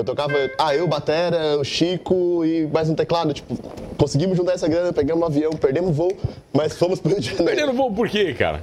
Eu 0.00 0.04
tocava, 0.04 0.32
ah, 0.56 0.74
eu, 0.74 0.88
Batera, 0.88 1.58
o 1.58 1.64
Chico 1.64 2.42
e 2.42 2.66
mais 2.68 2.88
um 2.88 2.94
teclado. 2.94 3.34
Tipo, 3.34 3.54
conseguimos 3.98 4.34
juntar 4.34 4.54
essa 4.54 4.66
grana, 4.66 4.94
pegamos 4.94 5.22
um 5.22 5.26
avião, 5.26 5.52
perdemos 5.52 5.94
voo, 5.94 6.16
mas 6.54 6.72
fomos 6.72 6.98
pro 6.98 7.10
Rio 7.10 7.20
de 7.20 7.26
Janeiro. 7.28 7.44
Perdendo 7.54 7.76
voo 7.76 7.92
por 7.92 8.08
quê, 8.08 8.32
cara? 8.32 8.62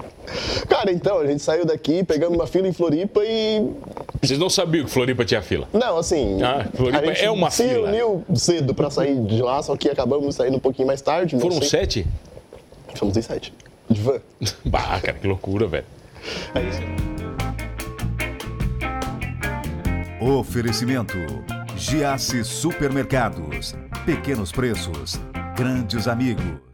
Cara, 0.67 0.91
então, 0.91 1.19
a 1.19 1.27
gente 1.27 1.43
saiu 1.43 1.63
daqui, 1.63 2.03
pegamos 2.03 2.35
uma 2.35 2.47
fila 2.47 2.67
em 2.67 2.73
Floripa 2.73 3.21
e. 3.23 3.69
Vocês 4.19 4.39
não 4.39 4.49
sabiam 4.49 4.85
que 4.85 4.89
Floripa 4.89 5.23
tinha 5.23 5.43
fila? 5.43 5.67
Não, 5.71 5.97
assim. 5.97 6.41
Ah, 6.41 6.65
Floripa 6.73 7.11
é 7.11 7.29
uma 7.29 7.51
se 7.51 7.67
fila. 7.67 7.87
uniu 7.87 8.25
cedo 8.33 8.73
pra 8.73 8.89
sair 8.89 9.15
de 9.21 9.39
lá, 9.39 9.61
só 9.61 9.77
que 9.77 9.89
acabamos 9.89 10.33
saindo 10.33 10.57
um 10.57 10.59
pouquinho 10.59 10.87
mais 10.87 11.01
tarde. 11.03 11.39
Foram 11.39 11.59
sei. 11.59 11.69
sete? 11.69 12.07
Fomos 12.95 13.15
em 13.15 13.21
sete. 13.21 13.53
De 13.87 14.01
van. 14.01 14.19
Bah, 14.65 14.99
cara, 15.03 15.19
que 15.19 15.27
loucura, 15.27 15.67
velho. 15.67 15.85
É 16.55 16.61
isso. 16.61 17.16
Oferecimento: 20.19 21.15
Giasse 21.75 22.43
Supermercados. 22.43 23.75
Pequenos 24.03 24.51
preços, 24.51 25.21
grandes 25.55 26.07
amigos. 26.07 26.66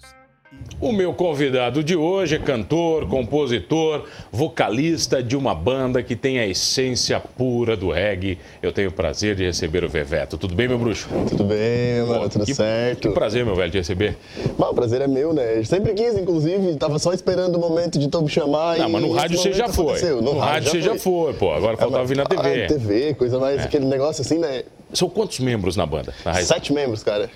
O 0.79 0.91
meu 0.91 1.13
convidado 1.13 1.81
de 1.81 1.95
hoje 1.95 2.35
é 2.35 2.39
cantor, 2.39 3.07
compositor, 3.07 4.03
vocalista 4.31 5.23
de 5.23 5.35
uma 5.37 5.55
banda 5.55 6.03
que 6.03 6.13
tem 6.13 6.39
a 6.39 6.45
essência 6.45 7.21
pura 7.21 7.77
do 7.77 7.89
reggae. 7.89 8.37
Eu 8.61 8.73
tenho 8.73 8.89
o 8.89 8.91
prazer 8.91 9.33
de 9.33 9.45
receber 9.45 9.85
o 9.85 9.89
Veveto. 9.89 10.37
Tudo 10.37 10.53
bem, 10.53 10.67
meu 10.67 10.77
bruxo? 10.77 11.07
Tudo 11.29 11.45
bem, 11.45 12.01
mano, 12.05 12.27
tudo 12.29 12.45
que, 12.45 12.53
certo. 12.53 12.99
Que 13.07 13.09
prazer, 13.13 13.45
meu 13.45 13.55
velho, 13.55 13.71
de 13.71 13.77
receber. 13.77 14.17
Bom, 14.57 14.71
o 14.71 14.73
prazer 14.73 14.99
é 14.99 15.07
meu, 15.07 15.31
né? 15.31 15.57
Eu 15.59 15.63
sempre 15.65 15.93
quis, 15.93 16.17
inclusive, 16.17 16.75
tava 16.75 16.99
só 16.99 17.13
esperando 17.13 17.55
o 17.55 17.59
momento 17.59 17.97
de 17.97 18.09
tu 18.09 18.21
me 18.21 18.27
chamar 18.29 18.77
Não, 18.77 18.89
mas 18.89 19.01
no 19.01 19.13
rádio 19.13 19.37
você 19.37 19.53
já 19.53 19.69
foi. 19.69 19.85
aconteceu. 19.85 20.21
No, 20.21 20.37
rádio 20.37 20.69
você 20.69 20.81
já 20.81 20.95
foi, 20.99 21.33
pô. 21.33 21.53
Agora 21.53 21.77
faltava 21.77 22.03
vir 22.03 22.17
na 22.17 22.23
Ah, 22.23 22.27
TV. 22.27 22.67
TV, 22.67 23.13
coisa 23.13 23.39
mais, 23.39 23.61
aquele 23.63 23.85
negócio 23.85 24.21
assim, 24.21 24.37
né? 24.37 24.63
São 24.93 25.09
quantos 25.09 25.39
membros 25.39 25.75
na 25.75 25.85
banda? 25.85 26.13
Na? 26.23 26.33
Sete 26.35 26.71
membros, 26.73 27.01
cara. 27.03 27.29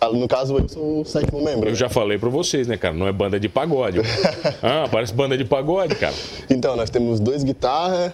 Ah, 0.00 0.08
No 0.10 0.26
caso, 0.28 0.56
eu 0.58 0.68
sou 0.68 1.00
o 1.00 1.04
sétimo 1.04 1.42
membro. 1.42 1.68
Eu 1.68 1.74
já 1.74 1.88
falei 1.88 2.18
pra 2.18 2.28
vocês, 2.28 2.66
né, 2.66 2.76
cara? 2.76 2.94
Não 2.94 3.06
é 3.06 3.12
banda 3.12 3.38
de 3.38 3.48
pagode. 3.48 3.98
ah, 4.62 4.88
parece 4.90 5.12
banda 5.14 5.36
de 5.38 5.44
pagode, 5.44 5.94
cara. 5.94 6.14
Então, 6.50 6.76
nós 6.76 6.90
temos 6.90 7.20
dois 7.20 7.42
guitarras, 7.44 8.12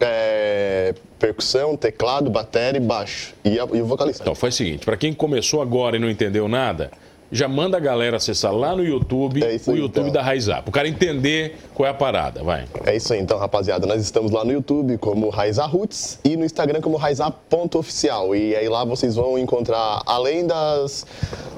é, 0.00 0.94
percussão, 1.18 1.76
teclado, 1.76 2.30
bateria 2.30 2.78
e 2.78 2.80
baixo. 2.84 3.34
E, 3.44 3.58
a- 3.58 3.66
e 3.72 3.80
o 3.80 3.86
vocalista. 3.86 4.22
Então, 4.22 4.34
faz 4.34 4.54
o 4.54 4.56
seguinte, 4.58 4.84
pra 4.84 4.96
quem 4.96 5.12
começou 5.12 5.60
agora 5.62 5.96
e 5.96 5.98
não 5.98 6.08
entendeu 6.10 6.46
nada, 6.48 6.90
já 7.30 7.46
manda 7.48 7.76
a 7.76 7.80
galera 7.80 8.16
acessar 8.16 8.54
lá 8.54 8.74
no 8.74 8.84
YouTube, 8.84 9.42
É 9.42 9.46
o 9.46 9.48
aí, 9.48 9.78
YouTube 9.78 10.08
então. 10.08 10.12
da 10.12 10.22
Raiz 10.22 10.48
Up. 10.48 10.62
O 10.66 10.72
cara 10.72 10.88
entender 10.88 11.56
qual 11.74 11.86
é 11.86 11.90
a 11.90 11.94
parada, 11.94 12.42
vai. 12.42 12.64
É 12.84 12.96
isso 12.96 13.12
aí, 13.12 13.20
então, 13.20 13.38
rapaziada. 13.38 13.86
Nós 13.86 14.02
estamos 14.02 14.30
lá 14.32 14.44
no 14.44 14.52
YouTube 14.52 14.96
como 14.98 15.28
Raizar 15.28 15.70
Roots 15.70 16.18
e 16.24 16.36
no 16.36 16.44
Instagram 16.44 16.80
como 16.80 16.96
raizar.oficial. 16.96 18.34
E 18.34 18.56
aí 18.56 18.68
lá 18.68 18.84
vocês 18.84 19.14
vão 19.14 19.38
encontrar, 19.38 20.02
além 20.06 20.46
das, 20.46 21.06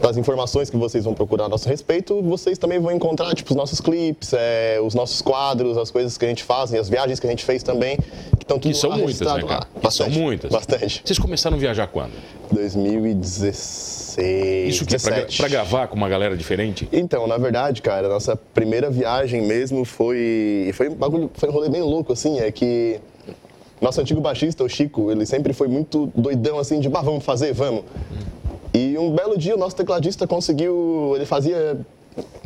das 0.03 0.17
informações 0.17 0.69
que 0.69 0.77
vocês 0.77 1.05
vão 1.05 1.15
procurar 1.15 1.45
a 1.45 1.49
nosso 1.49 1.69
respeito, 1.69 2.21
vocês 2.23 2.59
também 2.59 2.79
vão 2.79 2.93
encontrar, 2.93 3.35
tipo, 3.35 3.51
os 3.51 3.57
nossos 3.57 3.81
clipes, 3.81 4.33
é, 4.33 4.81
os 4.83 4.95
nossos 4.95 5.23
quadros, 5.23 5.79
as 5.79 5.91
coisas 5.91 6.19
que 6.19 6.25
a 6.25 6.29
gente 6.29 6.43
faz, 6.43 6.73
e 6.73 6.79
as 6.79 6.89
viagens 6.89 7.21
que 7.21 7.27
a 7.27 7.31
gente 7.31 7.45
fez 7.45 7.63
também, 7.63 7.97
que 7.97 8.43
estão 8.45 8.59
tudo 8.59 8.73
Que 8.73 8.79
são 8.79 8.91
muitas, 8.97 9.21
né, 9.21 9.43
cara? 9.45 9.67
Bastante, 9.83 10.13
são 10.13 10.23
muitas. 10.23 10.51
Bastante. 10.51 11.03
Vocês 11.05 11.19
começaram 11.19 11.57
a 11.57 11.61
viajar 11.61 11.87
quando? 11.87 12.13
2016, 12.53 13.90
Isso 14.23 14.85
que 14.85 14.97
é 14.97 14.99
pra, 14.99 15.11
17. 15.11 15.39
pra 15.39 15.49
gravar 15.49 15.89
com 15.89 15.97
uma 15.97 16.09
galera 16.09 16.37
diferente? 16.37 16.89
Então, 16.93 17.27
na 17.27 17.39
verdade, 17.39 17.83
cara, 17.83 18.09
nossa 18.09 18.37
primeira 18.37 18.91
viagem 18.91 19.43
mesmo 19.43 19.85
foi. 19.85 20.71
Foi 20.75 20.89
um 20.89 20.95
bagulho, 20.95 21.31
foi 21.35 21.49
um 21.49 21.53
rolê 21.53 21.69
bem 21.69 21.83
louco, 21.83 22.13
assim, 22.13 22.39
é 22.41 22.51
que. 22.51 23.01
Nosso 23.81 23.99
antigo 24.01 24.21
baixista, 24.21 24.63
o 24.63 24.69
Chico, 24.69 25.11
ele 25.11 25.25
sempre 25.25 25.55
foi 25.55 25.67
muito 25.67 26.13
doidão, 26.15 26.59
assim, 26.59 26.81
de, 26.81 26.89
bah, 26.89 27.01
vamos 27.01 27.25
fazer, 27.25 27.55
vamos. 27.55 27.85
E 28.75 28.99
um 28.99 29.11
belo 29.11 29.39
dia 29.39 29.55
o 29.55 29.59
nosso 29.59 29.75
tecladista 29.75 30.27
conseguiu. 30.27 31.13
Ele 31.17 31.25
fazia 31.25 31.81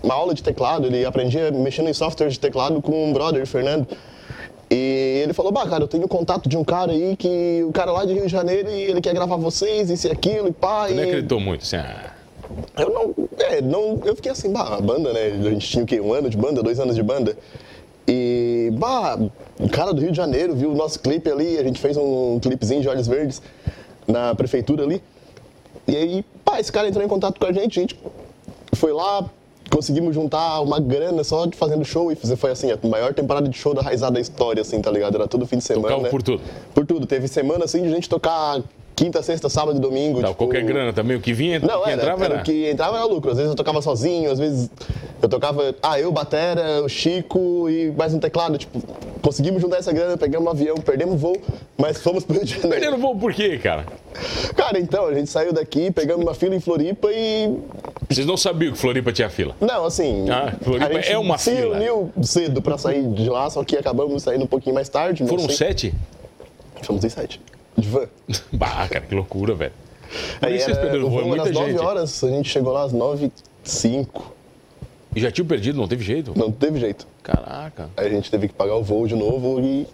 uma 0.02 0.14
aula 0.14 0.32
de 0.34 0.42
teclado, 0.42 0.86
ele 0.86 1.04
aprendia 1.04 1.50
mexendo 1.50 1.88
em 1.88 1.92
software 1.92 2.28
de 2.28 2.38
teclado 2.38 2.80
com 2.80 3.10
um 3.10 3.12
brother, 3.12 3.42
o 3.42 3.46
Fernando. 3.46 3.88
E 4.76 5.20
ele 5.22 5.32
falou, 5.32 5.52
bah, 5.52 5.68
cara, 5.68 5.84
eu 5.84 5.88
tenho 5.88 6.08
contato 6.08 6.48
de 6.48 6.56
um 6.56 6.64
cara 6.64 6.90
aí 6.90 7.14
que 7.14 7.64
o 7.64 7.70
cara 7.70 7.92
lá 7.92 8.04
de 8.04 8.12
Rio 8.12 8.26
de 8.26 8.28
Janeiro 8.28 8.68
e 8.68 8.82
ele 8.82 9.00
quer 9.00 9.14
gravar 9.14 9.36
vocês, 9.36 9.88
isso 9.88 10.08
e 10.08 10.10
aquilo, 10.10 10.48
e 10.48 10.52
pá. 10.52 10.88
Você 10.88 10.94
não 10.94 11.04
e... 11.04 11.06
acreditou 11.06 11.38
muito, 11.38 11.62
assim, 11.62 11.76
ah, 11.76 12.12
Eu 12.76 12.90
não, 12.90 13.14
é, 13.38 13.60
não, 13.60 14.00
eu 14.04 14.16
fiquei 14.16 14.32
assim, 14.32 14.52
bah, 14.52 14.74
a 14.76 14.80
banda, 14.80 15.12
né? 15.12 15.26
A 15.46 15.50
gente 15.50 15.68
tinha 15.68 15.84
o 15.84 15.86
quê? 15.86 16.00
Um 16.00 16.12
ano 16.12 16.28
de 16.28 16.36
banda, 16.36 16.60
dois 16.60 16.80
anos 16.80 16.96
de 16.96 17.04
banda. 17.04 17.38
E, 18.08 18.70
bah, 18.72 19.16
o 19.60 19.68
cara 19.68 19.94
do 19.94 20.00
Rio 20.00 20.10
de 20.10 20.16
Janeiro 20.16 20.56
viu 20.56 20.72
o 20.72 20.74
nosso 20.74 20.98
clipe 20.98 21.30
ali, 21.30 21.56
a 21.56 21.62
gente 21.62 21.80
fez 21.80 21.96
um 21.96 22.40
clipezinho 22.40 22.80
de 22.80 22.88
Olhos 22.88 23.06
Verdes 23.06 23.40
na 24.08 24.34
prefeitura 24.34 24.82
ali. 24.82 25.00
E 25.86 25.96
aí, 25.96 26.24
pá, 26.44 26.58
esse 26.58 26.72
cara 26.72 26.88
entrou 26.88 27.04
em 27.04 27.08
contato 27.08 27.38
com 27.38 27.46
a 27.46 27.52
gente, 27.52 27.78
a 27.78 27.82
gente 27.82 27.96
foi 28.72 28.92
lá, 28.92 29.24
conseguimos 29.74 30.14
juntar 30.14 30.60
uma 30.60 30.78
grana 30.78 31.24
só 31.24 31.46
de 31.46 31.56
fazendo 31.56 31.84
show 31.84 32.12
e 32.12 32.14
fazer- 32.14 32.36
foi 32.36 32.52
assim, 32.52 32.70
a 32.70 32.78
maior 32.86 33.12
temporada 33.12 33.48
de 33.48 33.56
show 33.56 33.74
da 33.74 33.82
raizada 33.82 34.14
da 34.14 34.20
história, 34.20 34.60
assim, 34.60 34.80
tá 34.80 34.88
ligado? 34.90 35.16
Era 35.16 35.26
todo 35.26 35.44
fim 35.46 35.58
de 35.58 35.64
semana. 35.64 35.88
Tocava 35.88 36.02
né? 36.04 36.10
por 36.10 36.22
tudo. 36.22 36.40
Por 36.72 36.86
tudo. 36.86 37.06
Teve 37.06 37.26
semana 37.26 37.64
assim 37.64 37.82
de 37.82 37.90
gente 37.90 38.08
tocar 38.08 38.60
quinta, 38.94 39.22
sexta, 39.22 39.48
sábado 39.48 39.78
e 39.78 39.80
domingo. 39.80 40.20
Dá 40.20 40.28
tipo, 40.28 40.38
qualquer 40.38 40.62
grana 40.64 40.92
também, 40.92 41.16
o 41.16 41.20
que 41.20 41.32
vinha, 41.32 41.58
não, 41.58 41.80
o 41.80 41.82
que 41.84 41.90
era, 41.90 42.02
entrava 42.02 42.24
era 42.24 42.34
era... 42.34 42.42
o 42.42 42.44
que 42.44 42.70
entrava 42.70 42.96
era 42.96 43.04
lucro. 43.04 43.30
Às 43.30 43.36
vezes 43.36 43.50
eu 43.50 43.56
tocava 43.56 43.82
sozinho, 43.82 44.30
às 44.30 44.38
vezes 44.38 44.70
eu 45.20 45.28
tocava, 45.28 45.74
ah, 45.82 45.98
eu, 45.98 46.12
Batera, 46.12 46.82
o 46.82 46.88
Chico 46.88 47.68
e 47.68 47.90
mais 47.92 48.14
um 48.14 48.18
teclado. 48.18 48.58
Tipo, 48.58 48.80
conseguimos 49.20 49.60
juntar 49.60 49.78
essa 49.78 49.92
grana, 49.92 50.16
pegamos 50.16 50.46
um 50.46 50.50
avião, 50.50 50.76
perdemos 50.76 51.20
voo, 51.20 51.36
mas 51.76 51.98
fomos 51.98 52.24
pro 52.24 52.36
Rio 52.36 52.44
de 52.44 52.54
Janeiro. 52.54 52.80
Perdendo 52.80 52.98
voo 52.98 53.16
por 53.16 53.32
quê, 53.32 53.58
cara? 53.58 53.86
Cara, 54.54 54.78
então, 54.78 55.06
a 55.06 55.14
gente 55.14 55.28
saiu 55.28 55.52
daqui, 55.52 55.90
pegamos 55.90 56.24
uma 56.24 56.34
fila 56.34 56.54
em 56.54 56.60
Floripa 56.60 57.08
e. 57.12 57.58
Vocês 58.08 58.26
não 58.26 58.36
sabiam 58.36 58.72
que 58.72 58.78
Floripa 58.78 59.12
tinha 59.12 59.28
fila? 59.28 59.56
Não, 59.60 59.84
assim. 59.84 60.26
Ah, 60.30 60.54
Floripa 60.62 60.98
é 61.00 61.18
uma 61.18 61.36
se 61.36 61.56
fila. 61.56 61.76
uniu 61.76 62.12
cedo 62.22 62.62
pra 62.62 62.78
sair 62.78 63.02
de 63.08 63.28
lá, 63.28 63.50
só 63.50 63.64
que 63.64 63.76
acabamos 63.76 64.22
saindo 64.22 64.44
um 64.44 64.46
pouquinho 64.46 64.74
mais 64.74 64.88
tarde. 64.88 65.26
Foram 65.26 65.46
sei. 65.46 65.56
sete? 65.56 65.94
Fomos 66.82 67.04
em 67.04 67.08
sete. 67.08 67.40
Van. 67.76 68.06
Bah, 68.52 68.86
cara, 68.88 69.04
que 69.06 69.14
loucura, 69.14 69.54
velho. 69.54 69.72
Aí 70.40 70.58
era, 70.58 70.76
perderam 70.76 71.06
o 71.06 71.10
voo, 71.10 71.20
é 71.20 71.24
muita 71.24 71.44
às 71.44 71.50
9 71.50 71.70
gente. 71.72 71.80
horas, 71.80 72.24
a 72.24 72.28
gente 72.28 72.48
chegou 72.48 72.72
lá 72.72 72.84
às 72.84 72.92
9 72.92 73.26
e 73.26 73.32
5. 73.68 74.34
E 75.16 75.20
já 75.20 75.30
tinham 75.30 75.46
perdido, 75.46 75.78
não 75.78 75.88
teve 75.88 76.04
jeito? 76.04 76.32
Não 76.36 76.50
teve 76.50 76.78
jeito. 76.78 77.06
Caraca. 77.22 77.88
Aí 77.96 78.06
a 78.06 78.10
gente 78.10 78.30
teve 78.30 78.48
que 78.48 78.54
pagar 78.54 78.74
o 78.74 78.82
voo 78.82 79.06
de 79.06 79.14
novo 79.14 79.60
e 79.60 79.86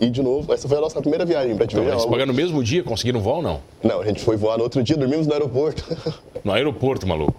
ir 0.00 0.10
de 0.10 0.22
novo. 0.22 0.52
Essa 0.52 0.68
foi 0.68 0.78
a 0.78 0.80
nossa 0.80 1.00
primeira 1.00 1.24
viagem 1.24 1.56
pra 1.56 1.66
te 1.66 1.76
Então, 1.76 2.08
pagaram 2.10 2.28
no 2.32 2.34
mesmo 2.34 2.62
dia, 2.62 2.82
conseguiram 2.82 3.20
voo 3.20 3.36
ou 3.36 3.42
não? 3.42 3.60
Não, 3.82 4.00
a 4.00 4.06
gente 4.06 4.20
foi 4.20 4.36
voar 4.36 4.56
no 4.58 4.64
outro 4.64 4.82
dia, 4.82 4.96
dormimos 4.96 5.26
no 5.26 5.32
aeroporto. 5.32 5.84
No 6.42 6.52
aeroporto, 6.52 7.06
maluco. 7.06 7.34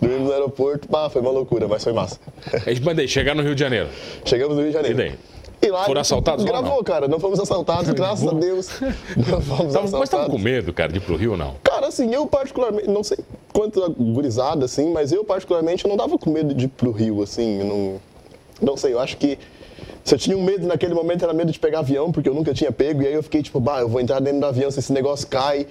dormimos 0.00 0.26
no 0.26 0.32
aeroporto, 0.32 0.88
pá, 0.88 1.08
foi 1.08 1.22
uma 1.22 1.30
loucura, 1.30 1.68
mas 1.68 1.84
foi 1.84 1.92
massa. 1.92 2.18
Aí, 2.66 2.80
mas 2.80 2.96
daí, 2.96 3.06
chegar 3.06 3.32
no 3.32 3.44
Rio 3.44 3.54
de 3.54 3.60
Janeiro. 3.60 3.88
Chegamos 4.24 4.56
no 4.56 4.62
Rio 4.62 4.72
de 4.72 4.76
Janeiro. 4.76 5.00
E 5.00 5.02
daí? 5.04 5.18
E 5.62 5.68
lá 5.68 5.84
Foram 5.84 6.00
assaltados 6.00 6.44
Gravou, 6.44 6.76
não? 6.76 6.82
cara. 6.82 7.06
Não 7.06 7.20
fomos 7.20 7.38
assaltados, 7.38 7.90
graças 7.94 8.26
a 8.26 8.32
Deus. 8.32 8.68
Não 9.16 9.40
fomos 9.42 9.72
Tava, 9.72 9.82
mas 9.82 9.90
tava 9.90 9.98
com 9.98 10.02
assaltados. 10.02 10.42
medo, 10.42 10.72
cara, 10.72 10.90
de 10.90 10.98
ir 10.98 11.00
pro 11.00 11.16
Rio 11.16 11.32
ou 11.32 11.36
não? 11.36 11.54
Cara, 11.62 11.88
assim, 11.88 12.12
eu 12.14 12.26
particularmente, 12.26 12.88
não 12.88 13.04
sei 13.04 13.18
quanto 13.52 13.90
gurizada, 13.92 14.64
assim, 14.64 14.90
mas 14.92 15.12
eu 15.12 15.24
particularmente 15.24 15.86
não 15.86 15.96
tava 15.96 16.16
com 16.18 16.30
medo 16.30 16.54
de 16.54 16.64
ir 16.64 16.68
pro 16.68 16.90
Rio, 16.90 17.22
assim, 17.22 17.62
não, 17.62 18.00
não 18.60 18.76
sei, 18.76 18.94
eu 18.94 19.00
acho 19.00 19.16
que 19.18 19.38
se 20.02 20.14
eu 20.14 20.18
tinha 20.18 20.36
um 20.36 20.42
medo 20.42 20.66
naquele 20.66 20.94
momento 20.94 21.24
era 21.24 21.34
medo 21.34 21.52
de 21.52 21.58
pegar 21.58 21.80
avião, 21.80 22.10
porque 22.10 22.28
eu 22.28 22.34
nunca 22.34 22.54
tinha 22.54 22.72
pego, 22.72 23.02
e 23.02 23.06
aí 23.06 23.12
eu 23.14 23.22
fiquei 23.22 23.42
tipo, 23.42 23.60
bah, 23.60 23.80
eu 23.80 23.88
vou 23.88 24.00
entrar 24.00 24.18
dentro 24.20 24.40
do 24.40 24.46
avião 24.46 24.70
se 24.70 24.78
esse 24.78 24.92
negócio 24.92 25.26
cai. 25.28 25.66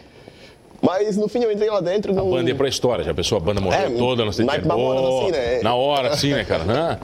Mas 0.81 1.17
no 1.17 1.27
fim 1.27 1.43
eu 1.43 1.51
entrei 1.51 1.69
lá 1.69 1.81
dentro 1.81 2.11
e 2.11 2.15
não... 2.15 2.27
A 2.27 2.37
banda 2.37 2.49
ia 2.49 2.55
pra 2.55 2.67
história, 2.69 3.03
já 3.03 3.13
pensou? 3.13 3.37
A 3.37 3.41
banda 3.41 3.59
morreu 3.59 3.79
É, 3.79 3.89
toda, 3.89 4.23
não 4.23 4.31
sei 4.31 4.45
na- 4.45 4.59
que. 4.59 4.67
na 4.67 4.75
hora, 4.75 4.99
assim, 5.27 5.31
né? 5.31 5.59
Na 5.61 5.75
hora, 5.75 6.09
assim, 6.09 6.29
né, 6.33 6.43
cara? 6.45 6.99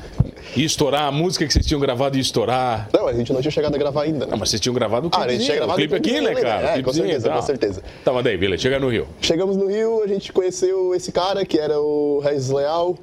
Ia 0.55 0.65
estourar, 0.65 1.03
a 1.07 1.11
música 1.11 1.45
que 1.45 1.51
vocês 1.51 1.65
tinham 1.65 1.81
gravado 1.81 2.15
ia 2.15 2.21
estourar. 2.21 2.87
Não, 2.93 3.07
a 3.07 3.13
gente 3.13 3.33
não 3.33 3.41
tinha 3.41 3.51
chegado 3.51 3.75
a 3.75 3.77
gravar 3.77 4.03
ainda. 4.03 4.25
Não, 4.25 4.37
mas 4.37 4.49
vocês 4.49 4.61
tinham 4.61 4.73
gravado 4.73 5.07
o 5.07 5.11
Ah, 5.13 5.17
a 5.17 5.19
clipe. 5.23 5.33
gente 5.33 5.45
tinha 5.45 5.57
gravado 5.57 5.73
o 5.77 5.81
clipe 5.81 5.95
aqui, 5.95 6.21
né, 6.21 6.35
cara? 6.35 6.61
né? 6.61 6.79
É, 6.79 6.83
com 6.83 6.91
e 6.91 6.93
certeza, 6.93 7.29
com 7.29 7.41
certeza. 7.41 7.83
Tá, 8.05 8.13
mas 8.13 8.23
daí, 8.23 8.37
beleza, 8.37 8.61
chega 8.61 8.79
no 8.79 8.89
Rio. 8.89 9.07
Chegamos 9.21 9.57
no 9.57 9.67
Rio, 9.67 10.01
a 10.03 10.07
gente 10.07 10.31
conheceu 10.31 10.95
esse 10.95 11.11
cara 11.11 11.45
que 11.45 11.59
era 11.59 11.77
o 11.79 12.19
Regis 12.23 12.49
Leal. 12.49 12.95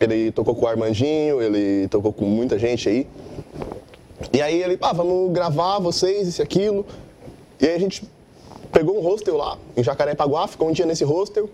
Ele 0.00 0.32
tocou 0.32 0.54
com 0.56 0.64
o 0.64 0.68
Armandinho, 0.68 1.40
ele 1.40 1.86
tocou 1.88 2.12
com 2.12 2.24
muita 2.24 2.58
gente 2.58 2.88
aí. 2.88 3.06
E 4.32 4.40
aí 4.42 4.60
ele, 4.62 4.76
ah, 4.80 4.92
vamos 4.92 5.32
gravar 5.32 5.78
vocês, 5.78 6.26
isso 6.26 6.40
e 6.40 6.42
aquilo. 6.42 6.84
E 7.60 7.66
aí 7.66 7.74
a 7.74 7.78
gente 7.78 8.02
pegou 8.72 8.98
um 8.98 9.00
hostel 9.02 9.36
lá, 9.36 9.58
em 9.76 9.82
Jacarepaguá, 9.82 10.46
ficou 10.48 10.68
um 10.68 10.72
dia 10.72 10.86
nesse 10.86 11.04
hostel. 11.04 11.48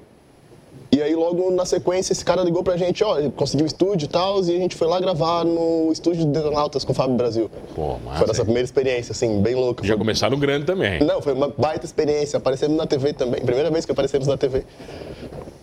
E 0.93 1.03
aí 1.03 1.15
logo 1.15 1.51
na 1.51 1.67
sequência 1.67 2.13
esse 2.13 2.25
cara 2.25 2.43
ligou 2.43 2.63
pra 2.63 2.77
gente, 2.77 3.03
ó, 3.05 3.21
conseguiu 3.33 3.65
o 3.65 3.67
estúdio 3.67 4.07
e 4.07 4.09
tal, 4.09 4.39
e 4.45 4.55
a 4.55 4.59
gente 4.59 4.77
foi 4.77 4.87
lá 4.87 4.99
gravar 5.01 5.45
no 5.45 5.91
estúdio 5.93 6.21
de 6.25 6.29
Detonautas 6.29 6.85
com 6.85 6.93
o 6.93 6.95
Fábio 6.95 7.17
Brasil. 7.17 7.51
Pô, 7.75 7.99
massa, 8.05 8.19
Foi 8.19 8.27
nossa 8.29 8.45
primeira 8.45 8.65
experiência, 8.65 9.13
assim, 9.13 9.43
bem 9.43 9.55
louca. 9.57 9.85
Já 9.85 9.95
Foi- 9.95 9.99
começaram 9.99 10.39
grande 10.39 10.65
também. 10.65 11.01
não, 11.01 11.21
foi 11.21 11.33
uma 11.35 11.49
baita 11.49 11.85
experiência. 11.85 12.37
Aparecemos 12.39 12.77
na 12.77 12.87
TV 12.87 13.13
também. 13.13 13.43
Primeira 13.45 13.71
vez 13.71 13.85
que 13.85 13.93
aparecemos 13.93 14.27
na 14.29 14.37
TV. 14.39 14.65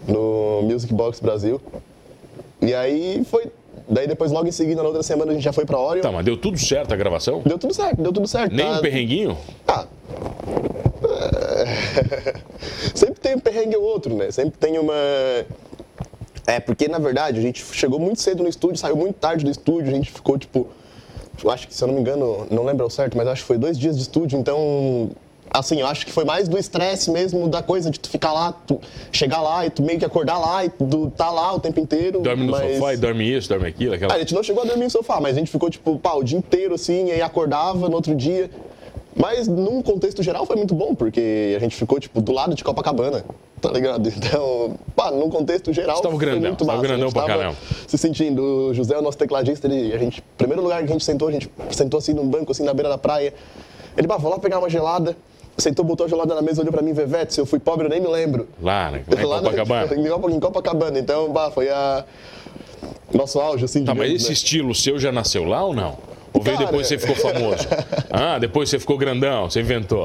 No 0.07 0.61
Music 0.63 0.94
Box 0.94 1.19
Brasil. 1.21 1.59
E 2.61 2.73
aí 2.73 3.23
foi. 3.25 3.47
Daí 3.88 4.07
depois, 4.07 4.31
logo 4.31 4.47
em 4.47 4.51
seguida, 4.51 4.81
na 4.81 4.88
outra 4.88 5.03
semana, 5.03 5.31
a 5.31 5.33
gente 5.33 5.44
já 5.44 5.51
foi 5.53 5.65
pra 5.65 5.77
Orion. 5.79 6.01
Tá, 6.01 6.11
mas 6.11 6.23
deu 6.23 6.38
tudo 6.38 6.57
certo 6.57 6.94
a 6.94 6.95
gravação? 6.97 7.41
Deu 7.45 7.57
tudo 7.57 7.73
certo, 7.73 8.01
deu 8.01 8.13
tudo 8.13 8.27
certo. 8.27 8.53
Nem 8.53 8.65
tá? 8.65 8.77
um 8.77 8.81
perrenguinho? 8.81 9.38
Ah, 9.67 9.85
sempre 12.94 13.19
tem 13.19 13.36
um 13.36 13.40
perrengue 13.40 13.75
ou 13.75 13.84
outro, 13.84 14.16
né? 14.16 14.31
Sempre 14.31 14.57
tem 14.57 14.78
uma. 14.78 14.94
É, 16.45 16.60
porque 16.60 16.88
na 16.88 17.00
verdade 17.00 17.40
a 17.40 17.42
gente 17.42 17.63
chegou 17.74 18.00
muito 18.00 18.22
cedo 18.22 18.44
no 18.44 18.50
estúdio, 18.50 18.78
saiu 18.78 18.95
muito 18.95 19.16
tarde 19.16 19.45
do 19.45 19.51
estúdio, 19.51 19.90
a 19.90 19.95
gente 19.95 20.12
ficou 20.12 20.38
tipo. 20.38 20.68
Eu 21.44 21.50
acho 21.51 21.68
que, 21.68 21.74
se 21.74 21.84
eu 21.84 21.88
não 21.88 21.95
me 21.95 22.01
engano, 22.01 22.48
não 22.50 22.63
lembro 22.63 22.84
ao 22.84 22.90
certo, 22.90 23.18
mas 23.18 23.28
acho 23.28 23.42
que 23.42 23.48
foi 23.48 23.57
dois 23.57 23.78
dias 23.78 23.95
de 23.95 24.04
estúdio, 24.04 24.40
então 24.40 25.12
assim, 25.54 25.80
eu 25.80 25.88
acho 25.88 26.06
que 26.06 26.12
foi 26.12 26.25
mais 26.25 26.48
do 26.48 26.57
estresse 26.57 27.12
mesmo, 27.12 27.48
da 27.48 27.62
coisa 27.62 27.92
de 27.92 28.00
tu 28.00 28.10
ficar 28.10 28.34
lá, 28.34 28.51
tu 28.51 28.81
chegar 29.12 29.40
lá 29.42 29.66
e 29.66 29.69
tu 29.69 29.84
meio 29.84 30.00
que 30.00 30.06
acordar 30.06 30.40
lá 30.40 30.66
e 30.66 30.69
tu 30.69 31.12
tá 31.16 31.30
lá 31.30 31.54
o 31.54 31.60
tempo 31.60 31.80
inteiro. 31.80 32.22
Dorme 32.22 32.45
no 32.45 32.51
mas... 32.51 32.75
sofá 32.75 32.94
e 32.94 32.98
dorme 32.98 33.38
isso, 33.38 33.50
dorme 33.50 33.68
aquilo, 33.68 33.94
aquela... 33.94 34.13
Ah, 34.13 34.16
a 34.16 34.19
gente 34.19 34.34
não 34.34 34.42
chegou 34.42 34.63
a 34.63 34.66
dormir 34.66 34.86
no 34.86 34.90
sofá, 34.90 35.22
mas 35.22 35.36
a 35.36 35.40
gente 35.40 35.51
ficou, 35.51 35.69
tipo, 35.69 36.00
pá, 36.00 36.13
o 36.13 36.24
dia 36.24 36.38
inteiro 36.38 36.74
assim, 36.74 37.07
e 37.07 37.12
aí 37.12 37.22
acordava 37.22 37.88
no 37.88 37.95
outro 37.95 38.16
dia. 38.16 38.50
Mas 39.15 39.48
num 39.48 39.81
contexto 39.81 40.24
geral 40.24 40.45
foi 40.45 40.56
muito 40.56 40.74
bom, 40.74 40.95
porque 40.95 41.54
a 41.56 41.60
gente 41.60 41.75
ficou, 41.75 42.00
tipo, 42.00 42.19
do 42.21 42.31
lado 42.31 42.56
de 42.56 42.63
Copacabana, 42.63 43.24
tá 43.62 43.69
ligado? 43.71 44.10
Então, 44.15 44.75
pá, 44.95 45.12
num 45.12 45.30
contexto 45.30 45.71
geral. 45.71 45.98
Você 45.98 46.04
tava 46.04 46.18
grandão, 46.18 46.39
foi 46.42 46.48
muito 46.50 46.65
tava 46.65 46.77
massa. 46.77 46.88
grandão 46.88 47.12
pra 47.12 47.24
caramba. 47.25 47.56
Se 47.88 47.98
sentindo, 47.98 48.42
o 48.42 48.74
José, 48.74 48.98
o 48.98 49.01
nosso 49.01 49.18
tecladista, 49.18 49.68
ele, 49.68 49.94
a 49.94 49.98
gente, 49.98 50.24
primeiro 50.38 50.62
lugar 50.63 50.80
que 50.83 50.89
a 50.89 50.94
gente 50.94 51.04
sentou, 51.06 51.27
a 51.27 51.31
gente 51.31 51.50
sentou 51.71 51.98
assim 52.00 52.13
num 52.13 52.27
banco, 52.27 52.51
assim, 52.51 52.63
na 52.63 52.74
beira 52.74 52.89
da 52.89 52.98
praia. 52.98 53.33
Ele, 53.95 54.07
bah, 54.07 54.18
vou 54.18 54.31
lá 54.31 54.39
pegar 54.39 54.60
uma 54.60 54.69
gelada. 54.69 55.16
Sentou, 55.56 55.86
botou 55.86 56.07
a 56.07 56.09
gelada 56.09 56.33
na 56.33 56.42
mesa, 56.42 56.62
olhou 56.62 56.74
pra 56.74 56.81
mim, 56.81 56.94
Vevete, 56.94 57.31
se 57.36 57.39
eu 57.39 57.45
fui 57.45 57.59
pobre, 57.59 57.86
eu 57.86 57.89
nem 57.92 58.01
me 58.01 58.07
lembro. 58.07 58.48
Lá, 58.59 58.89
né? 58.89 59.04
Lá 59.07 59.21
em 59.21 59.25
Lá 59.27 59.36
na- 59.36 59.50
Copacabana. 59.51 59.94
em 59.95 60.07
Copa- 60.09 60.31
em 60.31 60.39
Copacabana. 60.39 61.00
Então, 61.00 61.31
bah, 61.31 61.51
foi 61.51 61.69
a... 61.69 62.04
Nosso 63.13 63.39
auge, 63.39 63.63
assim, 63.66 63.86
Tá, 63.86 63.94
mas 63.94 64.12
esse 64.12 64.27
né? 64.30 64.33
estilo 64.33 64.74
seu 64.74 64.98
já 64.98 65.12
nasceu 65.12 65.44
lá 65.44 65.63
ou 65.63 65.74
não? 65.75 65.95
Ou 66.33 66.41
veio 66.41 66.57
Cara, 66.57 66.65
depois 66.68 66.88
você 66.88 66.97
ficou 66.97 67.15
famoso? 67.15 67.68
Ah, 68.15 68.38
depois 68.39 68.69
você 68.69 68.77
ficou 68.80 68.97
grandão, 68.97 69.50
você 69.50 69.59
inventou. 69.62 70.03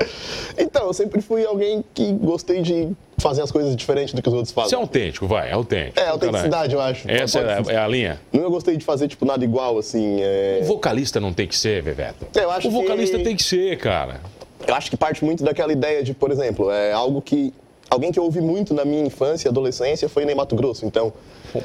Então, 0.57 0.87
eu 0.87 0.93
sempre 0.93 1.21
fui 1.21 1.45
alguém 1.45 1.85
que 1.95 2.11
gostei 2.13 2.63
de 2.63 2.91
fazer 3.19 3.43
as 3.43 3.51
coisas 3.51 3.75
diferentes 3.77 4.15
do 4.15 4.23
que 4.23 4.29
os 4.29 4.35
outros 4.35 4.53
Você 4.53 4.61
é 4.61 4.63
fazem. 4.65 4.79
autêntico, 4.79 5.27
vai, 5.27 5.51
é 5.51 5.53
autêntico. 5.53 6.01
É, 6.01 6.09
autenticidade, 6.09 6.75
eu 6.75 6.81
acho. 6.81 7.11
Essa 7.11 7.41
Pode- 7.41 7.71
é 7.71 7.75
a, 7.77 7.81
é 7.81 7.85
a 7.85 7.89
linha? 7.89 8.21
Nunca 8.33 8.49
gostei 8.49 8.77
de 8.77 8.85
fazer, 8.85 9.09
tipo, 9.09 9.25
nada 9.27 9.45
igual, 9.45 9.77
assim. 9.79 10.19
é- 10.21 10.61
O 10.63 10.65
vocalista 10.67 11.21
não 11.21 11.33
tem 11.33 11.47
que 11.47 11.57
ser, 11.57 11.83
Veveto. 11.83 12.27
Eu 12.35 12.51
acho 12.51 12.69
o 12.69 12.71
vocalista 12.71 13.19
que- 13.19 13.25
tem 13.25 13.37
que 13.37 13.43
ser, 13.43 13.77
cara. 13.79 14.21
Eu 14.67 14.75
acho 14.75 14.91
que 14.91 14.97
parte 14.97 15.25
muito 15.25 15.45
daquela 15.45 15.73
ideia 15.73 16.03
de, 16.03 16.13
por 16.15 16.31
exemplo, 16.31 16.71
é 16.71 16.93
algo 16.93 17.21
que... 17.23 17.53
Alguém 17.91 18.13
que 18.13 18.19
eu 18.19 18.25
ouvi 18.25 18.41
muito 18.41 18.75
na 18.75 18.85
minha 18.85 19.03
infância 19.05 19.49
e 19.49 19.51
adolescência 19.51 20.09
foi 20.09 20.25
Ney 20.25 20.35
Mato 20.35 20.55
Grosso. 20.55 20.85
Então, 20.85 21.13
Pô, 21.53 21.61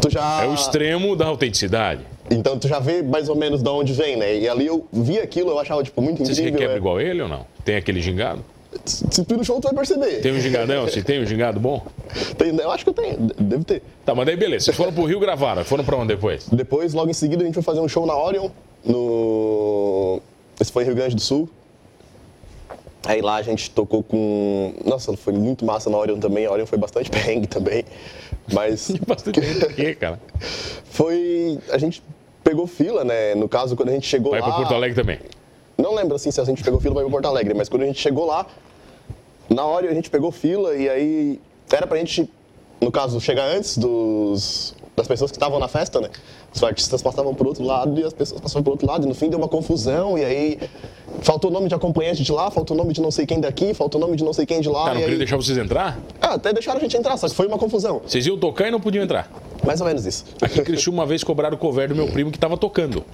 Tu 0.00 0.10
já- 0.10 0.42
É 0.42 0.48
o 0.48 0.54
extremo 0.54 1.14
da 1.14 1.26
autenticidade. 1.26 2.00
então 2.28 2.58
tu 2.58 2.66
já 2.66 2.80
vê 2.80 3.00
mais 3.00 3.28
ou 3.28 3.36
menos 3.36 3.62
de 3.62 3.68
onde 3.68 3.92
vem, 3.92 4.16
né? 4.16 4.36
E 4.36 4.48
ali 4.48 4.66
eu 4.66 4.84
vi 4.92 5.20
aquilo, 5.20 5.50
eu 5.50 5.58
achava, 5.60 5.84
tipo, 5.84 6.02
muito 6.02 6.18
Você 6.18 6.34
se 6.34 6.40
incrível. 6.40 6.52
requebra 6.58 6.74
é. 6.74 6.78
igual 6.78 7.00
ele 7.00 7.22
ou 7.22 7.28
não? 7.28 7.46
Tem 7.64 7.76
aquele 7.76 8.00
gingado? 8.00 8.44
Se 8.84 9.24
tu 9.24 9.34
ir 9.34 9.36
no 9.36 9.44
show, 9.44 9.60
tu 9.60 9.66
vai 9.68 9.74
perceber. 9.74 10.20
Tem 10.20 10.32
um 10.32 10.40
gingadão? 10.40 10.88
Se 10.88 11.02
tem 11.02 11.20
um 11.22 11.26
gingado 11.26 11.60
bom? 11.60 11.84
Tem- 12.36 12.56
eu 12.56 12.70
acho 12.72 12.82
que 12.84 12.90
eu 12.90 12.94
tenho, 12.94 13.16
devo 13.38 13.64
ter. 13.64 13.82
Tá, 14.04 14.14
mas 14.14 14.26
daí 14.26 14.36
beleza. 14.36 14.64
Vocês 14.64 14.76
foram 14.76 14.92
pro 14.92 15.04
Rio 15.04 15.20
gravaram. 15.20 15.64
Foram 15.64 15.84
pra 15.84 15.96
onde 15.96 16.08
depois? 16.08 16.46
Depois, 16.50 16.92
logo 16.92 17.10
em 17.10 17.14
seguida, 17.14 17.42
a 17.42 17.46
gente 17.46 17.54
foi 17.54 17.62
fazer 17.62 17.80
um 17.80 17.88
show 17.88 18.04
na 18.06 18.16
Orion, 18.16 18.48
no... 18.84 20.20
Esse 20.60 20.70
foi 20.72 20.82
em 20.82 20.86
Rio 20.86 20.94
Grande 20.96 21.14
do 21.14 21.20
Sul. 21.20 21.48
Aí 23.06 23.22
lá 23.22 23.36
a 23.36 23.42
gente 23.42 23.70
tocou 23.70 24.02
com... 24.02 24.74
Nossa, 24.84 25.16
foi 25.16 25.32
muito 25.32 25.64
massa 25.64 25.88
na 25.88 25.96
Orion 25.96 26.18
também. 26.18 26.46
A 26.46 26.52
Orion 26.52 26.66
foi 26.66 26.78
bastante 26.78 27.08
perrengue 27.10 27.46
também. 27.46 27.84
Mas 28.52 28.90
Bastante 29.06 29.40
gente 29.40 29.64
aqui, 29.64 29.94
cara. 29.94 30.20
foi... 30.84 31.58
A 31.70 31.78
gente 31.78 32.02
pegou 32.44 32.66
fila, 32.66 33.04
né? 33.04 33.34
No 33.34 33.48
caso, 33.48 33.76
quando 33.76 33.88
a 33.88 33.92
gente 33.92 34.06
chegou 34.06 34.32
Vai 34.32 34.40
lá... 34.40 34.46
pra 34.48 34.56
Porto 34.56 34.74
Alegre 34.74 34.96
também. 35.00 35.18
Não 35.78 35.94
lembro 35.94 36.14
assim 36.14 36.30
se 36.30 36.40
a 36.40 36.44
gente 36.44 36.62
pegou 36.62 36.78
fila 36.78 36.94
para 36.94 37.02
ir 37.02 37.06
pra 37.06 37.12
Porto 37.12 37.26
Alegre, 37.26 37.54
mas 37.54 37.68
quando 37.68 37.82
a 37.82 37.86
gente 37.86 38.00
chegou 38.00 38.26
lá, 38.26 38.46
na 39.48 39.64
hora 39.64 39.90
a 39.90 39.94
gente 39.94 40.10
pegou 40.10 40.30
fila 40.30 40.76
e 40.76 40.88
aí 40.88 41.40
era 41.72 41.86
pra 41.86 41.96
gente, 41.96 42.30
no 42.80 42.92
caso, 42.92 43.20
chegar 43.20 43.44
antes 43.44 43.78
dos, 43.78 44.74
das 44.94 45.08
pessoas 45.08 45.30
que 45.30 45.36
estavam 45.36 45.58
na 45.58 45.68
festa, 45.68 46.00
né? 46.00 46.10
Os 46.52 46.62
artistas 46.64 47.00
passavam 47.00 47.34
por 47.34 47.46
outro 47.46 47.64
lado 47.64 47.98
e 47.98 48.04
as 48.04 48.12
pessoas 48.12 48.40
passavam 48.40 48.62
por 48.62 48.72
outro 48.72 48.86
lado, 48.86 49.04
e 49.06 49.08
no 49.08 49.14
fim 49.14 49.28
deu 49.30 49.38
uma 49.38 49.48
confusão, 49.48 50.18
e 50.18 50.24
aí 50.24 50.58
faltou 51.22 51.50
o 51.50 51.54
nome 51.54 51.68
de 51.68 51.74
acompanhante 51.74 52.22
de 52.22 52.32
lá, 52.32 52.50
faltou 52.50 52.74
o 52.76 52.78
nome 52.78 52.92
de 52.92 53.00
não 53.00 53.10
sei 53.10 53.24
quem 53.24 53.40
daqui, 53.40 53.72
faltou 53.72 54.00
o 54.00 54.04
nome 54.04 54.16
de 54.16 54.24
não 54.24 54.32
sei 54.32 54.44
quem 54.46 54.60
de 54.60 54.68
lá. 54.68 54.84
Cara, 54.84 54.94
não 54.94 55.00
e 55.00 55.02
queria 55.04 55.14
aí... 55.14 55.18
deixar 55.18 55.36
vocês 55.36 55.56
entrar? 55.56 55.98
Ah, 56.20 56.34
até 56.34 56.52
deixaram 56.52 56.78
a 56.78 56.82
gente 56.82 56.96
entrar, 56.96 57.16
só 57.16 57.28
que 57.28 57.34
foi 57.34 57.46
uma 57.46 57.58
confusão. 57.58 58.02
Vocês 58.06 58.26
iam 58.26 58.36
tocar 58.36 58.68
e 58.68 58.70
não 58.70 58.80
podiam 58.80 59.04
entrar. 59.04 59.30
Mais 59.64 59.80
ou 59.80 59.86
menos 59.86 60.06
isso. 60.06 60.24
Aqui 60.40 60.58
em 60.60 60.64
Criciúma, 60.64 61.02
uma 61.02 61.06
vez 61.06 61.22
cobraram 61.22 61.54
o 61.54 61.58
cover 61.58 61.88
do 61.88 61.94
meu 61.94 62.08
primo 62.08 62.30
que 62.30 62.38
tava 62.38 62.56
tocando. 62.56 63.04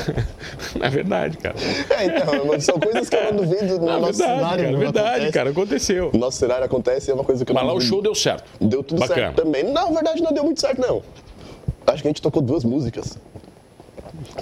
é 0.82 0.90
verdade, 0.90 1.36
cara. 1.38 1.54
É, 1.90 2.04
então, 2.06 2.60
são 2.60 2.78
coisas 2.78 3.08
que 3.08 3.14
eu 3.16 3.32
não 3.32 3.36
duvido 3.44 3.78
no 3.78 3.88
É 3.88 4.00
nosso 4.00 4.18
verdade, 4.18 4.18
cenário. 4.18 4.64
cara. 4.64 4.76
É 4.76 4.76
verdade, 4.76 5.08
acontece. 5.08 5.32
cara. 5.32 5.50
Aconteceu. 5.50 6.10
No 6.12 6.18
nosso 6.18 6.38
cenário 6.38 6.64
acontece, 6.64 7.10
é 7.10 7.14
uma 7.14 7.24
coisa 7.24 7.44
que 7.44 7.52
eu 7.52 7.54
Mas 7.54 7.64
não 7.64 7.70
lá 7.72 7.76
o 7.76 7.80
show 7.80 8.02
deu 8.02 8.14
certo. 8.14 8.44
Deu 8.60 8.82
tudo 8.82 8.98
Bacana. 8.98 9.20
certo 9.28 9.42
também. 9.44 9.62
Não, 9.64 9.88
na 9.92 10.00
verdade 10.00 10.22
não 10.22 10.32
deu 10.32 10.44
muito 10.44 10.60
certo, 10.60 10.80
não. 10.80 11.02
Acho 11.86 12.02
que 12.02 12.08
a 12.08 12.10
gente 12.10 12.22
tocou 12.22 12.42
duas 12.42 12.64
músicas. 12.64 13.18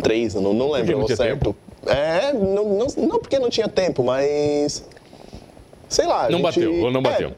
Três, 0.03 0.35
eu 0.35 0.41
não, 0.41 0.53
não 0.55 0.71
lembro 0.71 0.99
não 0.99 1.09
certo. 1.09 1.55
É, 1.87 2.33
não, 2.33 2.65
não, 2.65 2.87
não 2.97 3.19
porque 3.19 3.39
não 3.39 3.51
tinha 3.51 3.69
tempo, 3.69 4.03
mas. 4.03 4.85
Sei 5.89 6.07
lá. 6.07 6.25
Não 6.25 6.39
gente- 6.39 6.43
bateu, 6.43 6.75
ou 6.83 6.91
não 6.91 7.01
é, 7.01 7.05
bateu? 7.05 7.33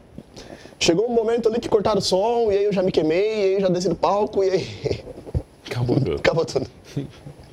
chegou 0.78 1.06
um 1.06 1.12
momento 1.12 1.48
ali 1.48 1.58
que 1.58 1.68
cortaram 1.68 1.98
o 1.98 2.02
som, 2.02 2.50
e 2.50 2.56
aí 2.58 2.64
eu 2.64 2.72
já 2.72 2.82
me 2.82 2.92
queimei, 2.92 3.18
e 3.18 3.44
aí 3.44 3.54
eu 3.54 3.60
já 3.60 3.68
desci 3.68 3.88
do 3.88 3.96
palco, 3.96 4.44
e 4.44 4.50
aí. 4.50 5.04
Acabou 5.66 5.96
tudo. 5.96 6.14
acabou 6.20 6.44
tudo. 6.44 6.66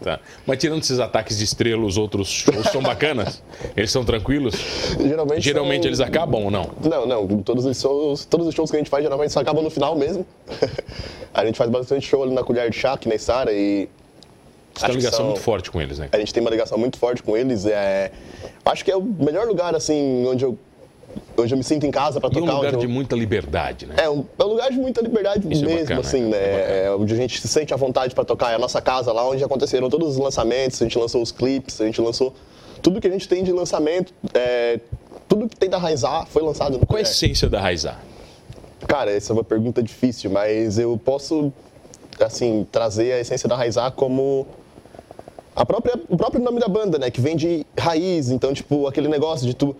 Tá. 0.03 0.19
Mas 0.45 0.57
tirando 0.59 0.81
esses 0.81 0.99
ataques 0.99 1.37
de 1.37 1.45
estrela, 1.45 1.83
os 1.85 1.97
outros 1.97 2.27
shows 2.27 2.67
são 2.71 2.81
bacanas? 2.83 3.41
Eles 3.75 3.89
são 3.89 4.03
tranquilos? 4.03 4.53
Geralmente. 4.99 5.41
Geralmente 5.41 5.81
são- 5.83 5.89
eles 5.89 5.99
acabam 6.01 6.43
ou 6.43 6.51
não? 6.51 6.69
Não, 6.83 7.05
não. 7.05 7.25
Todos 7.41 7.63
os, 7.65 7.79
shows, 7.79 8.25
todos 8.25 8.45
os 8.47 8.53
shows 8.53 8.69
que 8.69 8.75
a 8.75 8.79
gente 8.79 8.89
faz 8.89 9.01
geralmente 9.03 9.31
só 9.31 9.39
acabam 9.39 9.63
no 9.63 9.69
final 9.69 9.95
mesmo. 9.95 10.25
a 11.33 11.45
gente 11.45 11.57
faz 11.57 11.69
bastante 11.69 12.05
show 12.05 12.21
ali 12.21 12.33
na 12.33 12.43
Colher 12.43 12.69
de 12.69 12.77
Chá, 12.77 12.93
aqui 12.93 13.07
na 13.07 13.17
Sara, 13.17 13.51
e. 13.53 13.87
Você 14.75 14.85
tem 14.87 14.89
uma 14.89 14.97
ligação 14.97 15.17
são- 15.19 15.25
muito 15.27 15.39
forte 15.41 15.71
com 15.71 15.81
eles, 15.81 15.99
né? 15.99 16.09
A 16.11 16.17
gente 16.17 16.33
tem 16.33 16.41
uma 16.41 16.49
ligação 16.49 16.77
muito 16.77 16.97
forte 16.97 17.23
com 17.23 17.37
eles. 17.37 17.65
É, 17.65 18.11
acho 18.65 18.83
que 18.83 18.91
é 18.91 18.97
o 18.97 19.01
melhor 19.03 19.47
lugar, 19.47 19.73
assim, 19.75 20.25
onde 20.27 20.43
eu, 20.43 20.57
onde 21.37 21.53
eu 21.53 21.57
me 21.57 21.63
sinto 21.63 21.85
em 21.85 21.91
casa 21.91 22.19
para 22.19 22.29
E 22.33 22.37
um 22.37 22.41
tocar. 22.41 22.53
lugar 22.55 22.69
onde 22.69 22.77
de 22.79 22.85
eu- 22.85 22.89
muita 22.89 23.15
liberdade, 23.15 23.85
né? 23.85 23.95
é, 23.97 24.09
um, 24.09 24.23
é 24.37 24.43
um 24.43 24.47
lugar 24.47 24.69
de 24.71 24.77
muita 24.77 25.01
liberdade 25.01 25.47
Isso 25.51 25.63
é 25.63 25.67
mesmo, 25.67 25.81
bacana, 25.81 25.99
assim, 26.01 26.23
é 26.25 26.29
né? 26.29 26.37
bacana. 26.57 26.73
É 26.75 26.91
onde 26.95 27.13
a 27.13 27.17
gente 27.17 27.41
se 27.41 27.47
sente 27.47 27.73
à 27.73 27.77
vontade 27.77 28.13
para 28.13 28.23
tocar. 28.23 28.51
É 28.51 28.55
a 28.55 28.59
nossa 28.59 28.81
casa, 28.81 29.11
lá 29.11 29.27
onde 29.27 29.43
aconteceram 29.43 29.89
todos 29.89 30.09
os 30.09 30.17
lançamentos, 30.17 30.81
a 30.81 30.85
gente 30.85 30.97
lançou 30.97 31.21
os 31.21 31.31
clipes, 31.31 31.79
a 31.81 31.85
gente 31.85 31.99
lançou 32.01 32.33
tudo 32.81 32.99
que 33.01 33.07
a 33.07 33.11
gente 33.11 33.27
tem 33.27 33.43
de 33.43 33.51
lançamento, 33.51 34.13
é, 34.33 34.79
tudo 35.27 35.47
que 35.49 35.55
tem 35.55 35.69
da 35.69 35.77
Raizar 35.77 36.27
foi 36.27 36.41
lançado 36.43 36.77
no 36.77 36.85
Qual 36.85 36.97
é 36.97 37.01
a 37.01 37.03
essência 37.03 37.49
da 37.49 37.59
Raizar? 37.59 37.99
Cara, 38.87 39.09
essa 39.11 39.31
é 39.31 39.33
uma 39.33 39.43
pergunta 39.43 39.81
difícil, 39.81 40.29
mas 40.29 40.77
eu 40.77 40.99
posso, 41.03 41.51
assim, 42.19 42.67
trazer 42.71 43.13
a 43.13 43.19
essência 43.21 43.47
da 43.47 43.55
Raizar 43.55 43.91
como 43.93 44.45
a 45.55 45.65
própria, 45.65 45.93
o 46.09 46.17
próprio 46.17 46.43
nome 46.43 46.59
da 46.59 46.67
banda, 46.67 46.97
né? 46.99 47.09
Que 47.09 47.21
vem 47.21 47.35
de 47.35 47.65
raiz, 47.79 48.29
então, 48.29 48.53
tipo, 48.53 48.85
aquele 48.87 49.07
negócio 49.07 49.45
de 49.47 49.53
tu 49.53 49.75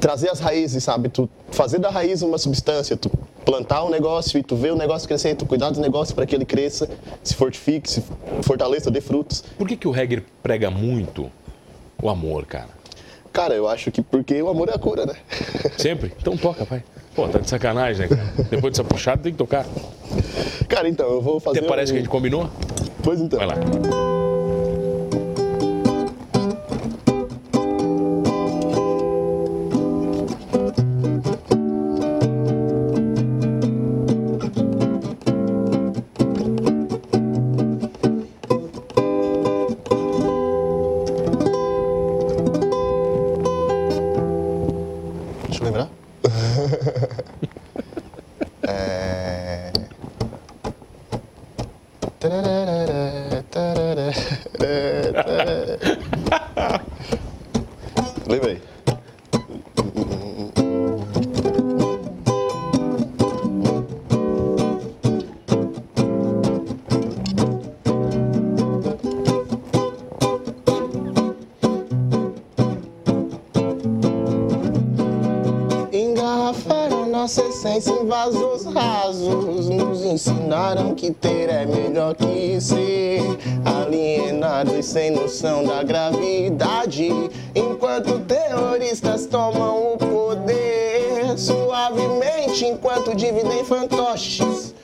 trazer 0.00 0.30
as 0.30 0.40
raízes, 0.40 0.82
sabe? 0.82 1.08
Tu 1.08 1.28
fazer 1.50 1.78
da 1.78 1.90
raiz 1.90 2.22
uma 2.22 2.38
substância, 2.38 2.96
tu 2.96 3.10
plantar 3.44 3.84
um 3.84 3.90
negócio 3.90 4.38
e 4.38 4.42
tu 4.42 4.56
ver 4.56 4.72
o 4.72 4.76
negócio 4.76 5.06
crescer, 5.06 5.34
tu 5.34 5.46
cuidar 5.46 5.70
do 5.70 5.80
negócio 5.80 6.14
para 6.14 6.26
que 6.26 6.34
ele 6.34 6.44
cresça, 6.44 6.88
se 7.22 7.34
fortifique, 7.34 7.90
se 7.90 8.02
fortaleça, 8.42 8.90
dê 8.90 9.00
frutos. 9.00 9.42
Por 9.56 9.68
que, 9.68 9.76
que 9.76 9.88
o 9.88 9.90
reggae 9.90 10.22
prega 10.42 10.70
muito 10.70 11.30
o 12.02 12.08
amor, 12.08 12.44
cara? 12.46 12.70
Cara, 13.32 13.54
eu 13.54 13.68
acho 13.68 13.90
que 13.90 14.00
porque 14.00 14.40
o 14.40 14.48
amor 14.48 14.68
é 14.68 14.74
a 14.74 14.78
cura, 14.78 15.04
né? 15.04 15.14
Sempre? 15.76 16.12
Então 16.18 16.36
toca, 16.36 16.64
pai. 16.64 16.82
Pô, 17.14 17.28
tá 17.28 17.38
de 17.38 17.48
sacanagem, 17.48 18.08
né, 18.08 18.16
cara? 18.16 18.48
Depois 18.50 18.72
dessa 18.72 18.84
puxada 18.84 19.22
tem 19.22 19.32
que 19.32 19.38
tocar. 19.38 19.66
Cara, 20.68 20.88
então, 20.88 21.06
eu 21.06 21.20
vou 21.20 21.40
fazer 21.40 21.60
Até 21.60 21.68
parece 21.68 21.92
um... 21.92 21.94
que 21.94 21.98
a 21.98 22.02
gente 22.02 22.10
combinou. 22.10 22.50
Pois 23.02 23.20
então. 23.20 23.38
Vai 23.38 23.48
lá. 23.48 24.05
tararara. 56.26 56.84
Lembrei. 58.28 58.60
nossa 77.26 77.42
essência 77.42 77.90
em 77.90 78.06
vasos 78.06 78.64
rasos. 78.66 79.68
Nos 79.68 80.04
ensinaram 80.04 80.94
que 80.94 81.10
ter 81.10 81.35
noção 85.36 85.64
da 85.64 85.82
gravidade. 85.82 87.10
Enquanto 87.54 88.20
terroristas 88.20 89.26
tomam 89.26 89.92
o 89.92 89.98
poder. 89.98 91.36
Suavemente, 91.36 92.64
enquanto 92.64 93.14
dividem 93.14 93.62
fantoches. 93.62 94.74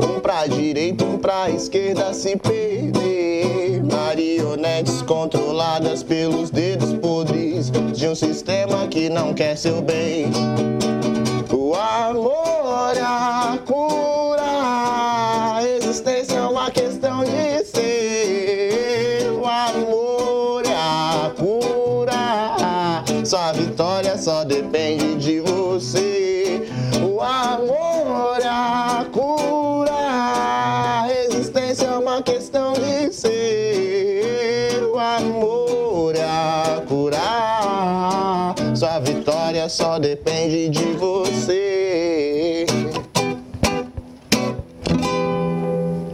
Um 0.00 0.18
pra 0.18 0.48
direita, 0.48 1.04
um 1.04 1.18
pra 1.18 1.48
esquerda 1.50 2.12
se 2.12 2.36
perder. 2.36 3.84
Marionetes 3.84 5.02
controladas 5.02 6.02
pelos 6.02 6.50
dedos 6.50 6.92
podres 6.94 7.70
de 7.70 8.08
um 8.08 8.14
sistema 8.16 8.88
que 8.88 9.08
não 9.08 9.32
quer 9.32 9.56
seu 9.56 9.80
bem. 9.80 10.26
O 11.52 11.74
amor 11.74 12.98
a 13.00 13.56
cura, 13.64 14.42
a 14.42 15.60
existência 15.62 16.38
é 16.38 16.42
uma 16.42 16.70
questão 16.72 17.22
de 17.22 17.64
ser. 17.64 18.41
Vitória 23.72 24.18
só 24.18 24.44
depende 24.44 25.14
de 25.16 25.40
você. 25.40 26.68
O 27.02 27.22
amor 27.22 28.38
é 28.38 28.46
a 28.46 29.06
cura, 29.10 29.90
a 29.94 31.06
existência 31.10 31.86
é 31.86 31.96
uma 31.96 32.22
questão 32.22 32.74
de 32.74 33.10
ser. 33.10 34.82
O 34.92 34.98
amor 34.98 36.14
é 36.14 36.22
a 36.22 36.82
cura, 36.86 38.54
sua 38.76 38.98
vitória 39.00 39.66
só 39.70 39.98
depende 39.98 40.68
de 40.68 40.92
você. 40.92 42.66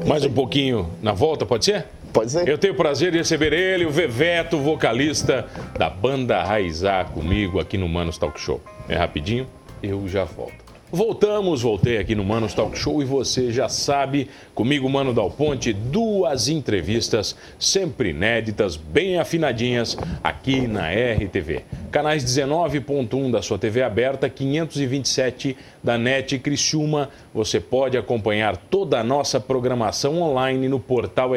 Mais 0.07 0.25
um 0.25 0.33
pouquinho 0.33 0.89
na 1.03 1.13
volta, 1.13 1.45
pode 1.45 1.65
ser? 1.65 1.98
Pode 2.19 2.33
ser? 2.33 2.49
Eu 2.49 2.59
tenho 2.59 2.75
o 2.75 2.77
prazer 2.77 3.13
de 3.13 3.19
receber 3.19 3.53
ele, 3.53 3.87
o 3.87 3.91
Veveto, 3.91 4.59
vocalista 4.59 5.47
da 5.79 5.89
banda 5.89 6.43
Raizar, 6.43 7.13
comigo 7.13 7.61
aqui 7.61 7.79
no 7.79 7.89
Manos 7.89 8.19
Talk 8.19 8.41
Show. 8.41 8.61
É 8.89 8.97
rapidinho, 8.97 9.47
eu 9.81 10.09
já 10.09 10.25
volto. 10.25 10.69
Voltamos, 10.91 11.61
voltei 11.61 11.99
aqui 11.99 12.15
no 12.15 12.25
Manos 12.25 12.55
Talk 12.55 12.77
Show 12.77 13.03
e 13.03 13.05
você 13.05 13.53
já 13.53 13.69
sabe, 13.69 14.31
comigo, 14.55 14.89
Mano 14.89 15.13
Dal 15.13 15.31
Ponte, 15.31 15.71
duas 15.71 16.49
entrevistas 16.49 17.37
sempre 17.59 18.09
inéditas, 18.09 18.75
bem 18.75 19.19
afinadinhas, 19.19 19.99
aqui 20.25 20.67
na 20.67 20.91
RTV. 20.91 21.63
Canais 21.91 22.25
19.1 22.25 23.31
da 23.31 23.43
sua 23.43 23.59
TV 23.59 23.83
aberta, 23.83 24.31
527 24.31 25.59
da 25.85 25.99
NET 25.99 26.39
Criciúma. 26.39 27.11
Você 27.35 27.61
pode 27.61 27.99
acompanhar 27.99 28.57
toda 28.57 28.99
a 28.99 29.05
nossa 29.05 29.39
programação 29.39 30.23
online 30.23 30.69
no 30.69 30.81
portal 30.81 31.37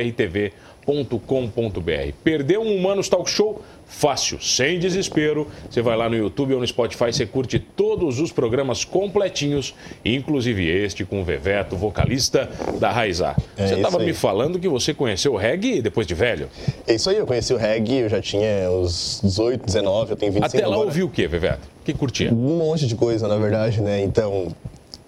rtv.com.br. 0.87 2.13
Perdeu 2.23 2.61
um 2.61 2.75
Humanos 2.75 3.07
Talk 3.07 3.29
Show? 3.29 3.61
Fácil, 3.85 4.41
sem 4.41 4.79
desespero. 4.79 5.47
Você 5.69 5.81
vai 5.81 5.97
lá 5.97 6.09
no 6.09 6.15
YouTube 6.15 6.53
ou 6.53 6.61
no 6.61 6.67
Spotify, 6.67 7.11
você 7.11 7.25
curte 7.25 7.59
todos 7.59 8.19
os 8.19 8.31
programas 8.31 8.85
completinhos, 8.85 9.75
inclusive 10.05 10.65
este 10.65 11.03
com 11.03 11.19
o 11.19 11.25
Veveto, 11.25 11.75
vocalista 11.75 12.49
da 12.79 12.89
Raizar. 12.89 13.35
É 13.57 13.67
você 13.67 13.75
estava 13.75 13.99
me 13.99 14.13
falando 14.13 14.59
que 14.59 14.67
você 14.69 14.93
conheceu 14.93 15.33
o 15.33 15.37
reggae 15.37 15.81
depois 15.81 16.07
de 16.07 16.13
velho. 16.13 16.47
É 16.87 16.93
isso 16.95 17.09
aí, 17.09 17.17
eu 17.17 17.27
conheci 17.27 17.53
o 17.53 17.57
reggae, 17.57 17.97
eu 17.97 18.09
já 18.09 18.21
tinha 18.21 18.71
uns 18.71 19.19
18, 19.23 19.65
19, 19.65 20.11
eu 20.11 20.15
tenho 20.15 20.31
25 20.31 20.57
Até 20.57 20.65
lá 20.65 20.73
agora. 20.73 20.87
ouviu 20.87 21.07
o 21.07 21.09
quê, 21.09 21.27
Veveto? 21.27 21.67
Que 21.83 21.93
curtia? 21.93 22.31
Um 22.31 22.57
monte 22.59 22.87
de 22.87 22.95
coisa, 22.95 23.27
na 23.27 23.35
verdade, 23.35 23.81
né? 23.81 24.01
Então, 24.01 24.55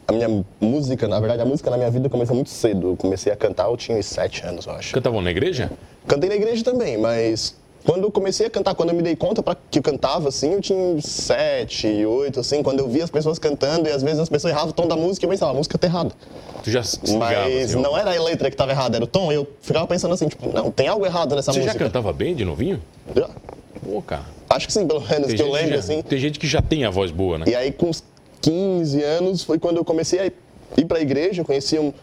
a 0.07 0.11
minha 0.13 0.43
música, 0.59 1.07
na 1.07 1.19
verdade, 1.19 1.41
a 1.41 1.45
música 1.45 1.69
na 1.69 1.77
minha 1.77 1.89
vida 1.91 2.09
começou 2.09 2.35
muito 2.35 2.49
cedo. 2.49 2.89
Eu 2.89 2.97
comecei 2.97 3.31
a 3.31 3.35
cantar, 3.35 3.69
eu 3.69 3.77
tinha 3.77 3.97
uns 3.97 4.05
7 4.05 4.45
anos, 4.45 4.65
eu 4.65 4.73
acho. 4.73 4.93
Cantavam 4.93 5.21
na 5.21 5.31
igreja? 5.31 5.71
Cantei 6.07 6.29
na 6.29 6.35
igreja 6.35 6.63
também, 6.63 6.97
mas 6.97 7.55
quando 7.85 8.03
eu 8.03 8.11
comecei 8.11 8.47
a 8.47 8.49
cantar, 8.49 8.75
quando 8.75 8.89
eu 8.89 8.95
me 8.95 9.01
dei 9.01 9.15
conta 9.15 9.41
pra, 9.43 9.55
que 9.69 9.79
eu 9.79 9.83
cantava, 9.83 10.29
assim, 10.29 10.53
eu 10.53 10.61
tinha 10.61 10.77
uns 10.77 11.05
7, 11.05 12.05
8, 12.05 12.39
assim, 12.39 12.63
quando 12.63 12.79
eu 12.79 12.87
via 12.87 13.03
as 13.03 13.09
pessoas 13.09 13.37
cantando 13.39 13.87
e 13.87 13.91
às 13.91 14.01
vezes 14.03 14.19
as 14.19 14.29
pessoas 14.29 14.51
erravam 14.53 14.69
o 14.69 14.73
tom 14.73 14.87
da 14.87 14.95
música 14.95 15.25
eu 15.25 15.29
pensava, 15.29 15.51
a 15.51 15.55
música 15.55 15.77
tá 15.77 15.87
errada. 15.87 16.11
Tu 16.63 16.71
já 16.71 16.81
se 16.83 16.99
Mas 17.17 17.71
assim, 17.71 17.81
não 17.81 17.97
era 17.97 18.15
a 18.17 18.23
letra 18.23 18.49
que 18.49 18.55
tava 18.55 18.71
errada, 18.71 18.95
era 18.97 19.03
o 19.03 19.07
tom. 19.07 19.31
Eu 19.31 19.45
ficava 19.61 19.85
pensando 19.85 20.13
assim, 20.13 20.27
tipo, 20.27 20.47
não, 20.53 20.71
tem 20.71 20.87
algo 20.87 21.05
errado 21.05 21.35
nessa 21.35 21.51
Você 21.51 21.59
já 21.59 21.65
música. 21.67 21.83
cantava 21.85 22.13
bem 22.13 22.33
de 22.35 22.45
novinho? 22.45 22.81
Já. 23.15 23.29
Pô, 23.83 24.01
cara. 24.01 24.23
Acho 24.49 24.67
que 24.67 24.71
sim, 24.73 24.87
pelo 24.87 25.01
menos 25.01 25.27
Tem 25.27 25.35
que 25.35 25.41
eu 25.41 25.51
lembro, 25.51 25.71
já, 25.73 25.79
assim. 25.79 26.01
tem 26.01 26.17
gente 26.19 26.39
que 26.39 26.47
já 26.47 26.61
tem 26.61 26.85
a 26.85 26.89
voz 26.89 27.11
boa, 27.11 27.39
né? 27.39 27.45
E 27.47 27.55
aí, 27.55 27.71
com 27.71 27.87
uns 27.89 28.01
15 28.53 29.01
anos, 29.01 29.43
foi 29.43 29.57
quando 29.57 29.77
eu 29.77 29.85
comecei 29.85 30.19
a 30.19 30.25
ir 30.25 30.85
pra 30.85 30.99
igreja. 30.99 31.41
Eu 31.41 31.45
conheci 31.45 31.79
um, 31.79 31.93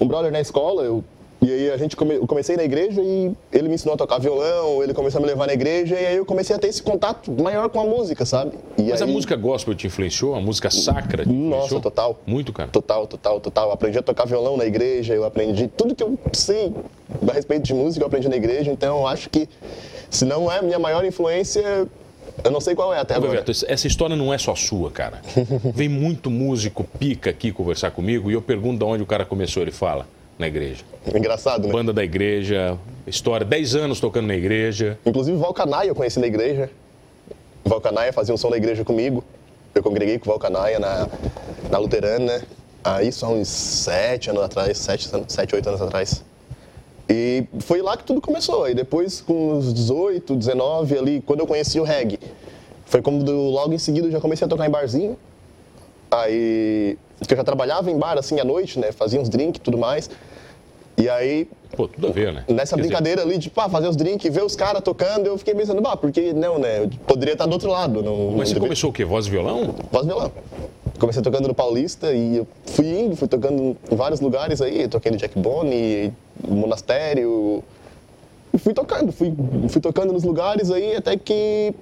um 0.00 0.06
brother 0.06 0.30
na 0.30 0.40
escola. 0.40 0.82
Eu, 0.84 1.02
e 1.42 1.50
aí, 1.50 1.70
a 1.70 1.76
gente 1.78 1.96
come, 1.96 2.14
eu 2.14 2.26
comecei 2.28 2.54
na 2.56 2.62
igreja 2.62 3.00
e 3.02 3.32
ele 3.52 3.66
me 3.68 3.74
ensinou 3.74 3.94
a 3.94 3.96
tocar 3.98 4.18
violão. 4.20 4.82
Ele 4.84 4.94
começou 4.94 5.18
a 5.18 5.22
me 5.22 5.26
levar 5.26 5.46
na 5.48 5.52
igreja. 5.52 5.98
E 5.98 6.06
aí, 6.06 6.16
eu 6.16 6.24
comecei 6.24 6.54
a 6.54 6.58
ter 6.60 6.68
esse 6.68 6.80
contato 6.82 7.32
maior 7.32 7.68
com 7.70 7.80
a 7.80 7.84
música, 7.84 8.24
sabe? 8.24 8.52
E 8.78 8.84
Mas 8.90 9.02
a 9.02 9.04
aí- 9.04 9.10
música 9.12 9.34
gospel 9.34 9.74
te 9.74 9.88
influenciou? 9.88 10.34
A 10.36 10.40
música 10.40 10.70
sacra 10.70 11.24
te 11.24 11.30
influenciou? 11.30 11.58
Nossa, 11.60 11.80
total. 11.80 12.20
Muito, 12.24 12.52
cara. 12.52 12.68
Total, 12.70 13.04
total, 13.08 13.40
total. 13.40 13.66
Eu 13.68 13.72
aprendi 13.72 13.98
a 13.98 14.02
tocar 14.02 14.26
violão 14.26 14.56
na 14.56 14.64
igreja, 14.66 15.12
eu 15.14 15.24
aprendi 15.24 15.66
tudo 15.66 15.92
que 15.94 16.04
eu 16.04 16.16
sei 16.32 16.72
a 17.28 17.32
respeito 17.32 17.64
de 17.64 17.74
música, 17.74 18.04
eu 18.04 18.06
aprendi 18.06 18.28
na 18.28 18.36
igreja. 18.36 18.70
Então, 18.70 18.98
eu 18.98 19.06
acho 19.08 19.28
que, 19.28 19.48
se 20.08 20.24
não 20.24 20.52
é 20.52 20.58
a 20.58 20.62
minha 20.62 20.78
maior 20.78 21.04
influência, 21.04 21.88
eu 22.44 22.50
não 22.50 22.60
sei 22.60 22.74
qual 22.74 22.92
é 22.94 22.98
até 23.00 23.14
agora. 23.14 23.32
Bebeto, 23.32 23.52
essa 23.66 23.86
história 23.86 24.16
não 24.16 24.32
é 24.32 24.38
só 24.38 24.54
sua, 24.54 24.90
cara. 24.90 25.20
Vem 25.74 25.88
muito 25.88 26.30
músico 26.30 26.84
pica 26.84 27.30
aqui 27.30 27.52
conversar 27.52 27.90
comigo 27.90 28.30
e 28.30 28.34
eu 28.34 28.42
pergunto 28.42 28.78
de 28.78 28.84
onde 28.84 29.02
o 29.02 29.06
cara 29.06 29.24
começou. 29.24 29.62
Ele 29.62 29.70
fala, 29.72 30.06
na 30.38 30.46
igreja. 30.48 30.82
Engraçado, 31.14 31.66
né? 31.66 31.72
Banda 31.72 31.92
da 31.92 32.02
igreja, 32.04 32.78
história, 33.06 33.44
10 33.46 33.74
anos 33.74 34.00
tocando 34.00 34.26
na 34.26 34.34
igreja. 34.34 34.98
Inclusive, 35.04 35.36
Valcanaia 35.36 35.88
eu 35.88 35.94
conheci 35.94 36.18
na 36.18 36.26
igreja. 36.26 36.70
Valcanaia 37.64 38.12
fazia 38.12 38.34
um 38.34 38.38
som 38.38 38.50
na 38.50 38.56
igreja 38.56 38.84
comigo. 38.84 39.22
Eu 39.74 39.82
congreguei 39.82 40.18
com 40.18 40.28
Valcanaia 40.30 40.78
na, 40.78 41.08
na 41.70 41.78
Luterana, 41.78 42.42
aí 42.82 43.12
só 43.12 43.28
uns 43.32 43.48
sete 43.48 44.30
anos 44.30 44.42
atrás, 44.42 44.78
sete, 44.78 45.08
anos- 45.14 45.32
sete, 45.32 45.54
oito 45.54 45.68
anos 45.68 45.80
atrás. 45.80 46.24
E 47.12 47.44
foi 47.58 47.82
lá 47.82 47.96
que 47.96 48.04
tudo 48.04 48.20
começou. 48.20 48.68
E 48.70 48.74
depois, 48.74 49.20
com 49.20 49.54
uns 49.54 49.74
18, 49.74 50.36
19 50.36 50.96
ali, 50.96 51.20
quando 51.26 51.40
eu 51.40 51.46
conheci 51.46 51.80
o 51.80 51.82
reggae, 51.82 52.20
foi 52.86 53.02
como 53.02 53.24
do- 53.24 53.50
logo 53.50 53.72
em 53.74 53.78
seguida 53.78 54.06
eu 54.06 54.12
já 54.12 54.20
comecei 54.20 54.44
a 54.46 54.48
tocar 54.48 54.64
em 54.66 54.70
barzinho. 54.70 55.18
Aí, 56.10 56.96
que 57.26 57.32
eu 57.34 57.36
já 57.36 57.44
trabalhava 57.44 57.90
em 57.90 57.98
bar 57.98 58.16
assim 58.18 58.38
à 58.40 58.44
noite, 58.44 58.78
né? 58.78 58.92
Fazia 58.92 59.20
uns 59.20 59.28
drinks 59.28 59.58
e 59.58 59.62
tudo 59.62 59.76
mais. 59.76 60.08
E 60.96 61.08
aí, 61.08 61.48
Pô, 61.76 61.88
tudo 61.88 62.08
a 62.08 62.10
ver, 62.10 62.32
né? 62.32 62.44
Nessa 62.48 62.74
Quer 62.76 62.82
dizer, 62.82 62.88
brincadeira 62.88 63.22
ali 63.22 63.38
de 63.38 63.48
pá, 63.48 63.68
fazer 63.68 63.88
os 63.88 63.96
drinks, 63.96 64.32
ver 64.32 64.42
os 64.44 64.54
caras 64.54 64.82
tocando, 64.82 65.26
eu 65.26 65.38
fiquei 65.38 65.54
pensando, 65.54 65.80
bah, 65.80 65.96
por 65.96 66.10
que 66.12 66.32
não, 66.32 66.58
né? 66.58 66.80
Eu 66.80 66.90
poderia 67.06 67.32
estar 67.32 67.46
do 67.46 67.52
outro 67.52 67.70
lado. 67.70 68.02
Não, 68.02 68.32
Mas 68.32 68.48
você 68.48 68.54
não 68.54 68.60
deve- 68.60 68.60
começou 68.60 68.90
o 68.90 68.92
quê? 68.92 69.04
Voz 69.04 69.26
e 69.26 69.30
violão? 69.30 69.74
Voz 69.90 70.04
e 70.04 70.08
violão. 70.08 70.32
Comecei 71.00 71.22
tocando 71.22 71.48
no 71.48 71.54
Paulista 71.54 72.12
e 72.12 72.36
eu 72.36 72.46
fui 72.66 72.86
indo, 72.86 73.16
fui 73.16 73.26
tocando 73.26 73.74
em 73.90 73.96
vários 73.96 74.20
lugares 74.20 74.60
aí. 74.60 74.86
Toquei 74.86 75.10
no 75.10 75.16
Jack 75.16 75.38
Bone, 75.38 76.12
Monastério. 76.46 77.64
Fui 78.58 78.74
tocando, 78.74 79.10
fui, 79.10 79.34
fui 79.70 79.80
tocando 79.80 80.12
nos 80.12 80.24
lugares 80.24 80.70
aí 80.70 80.94
até 80.94 81.16
que 81.16 81.74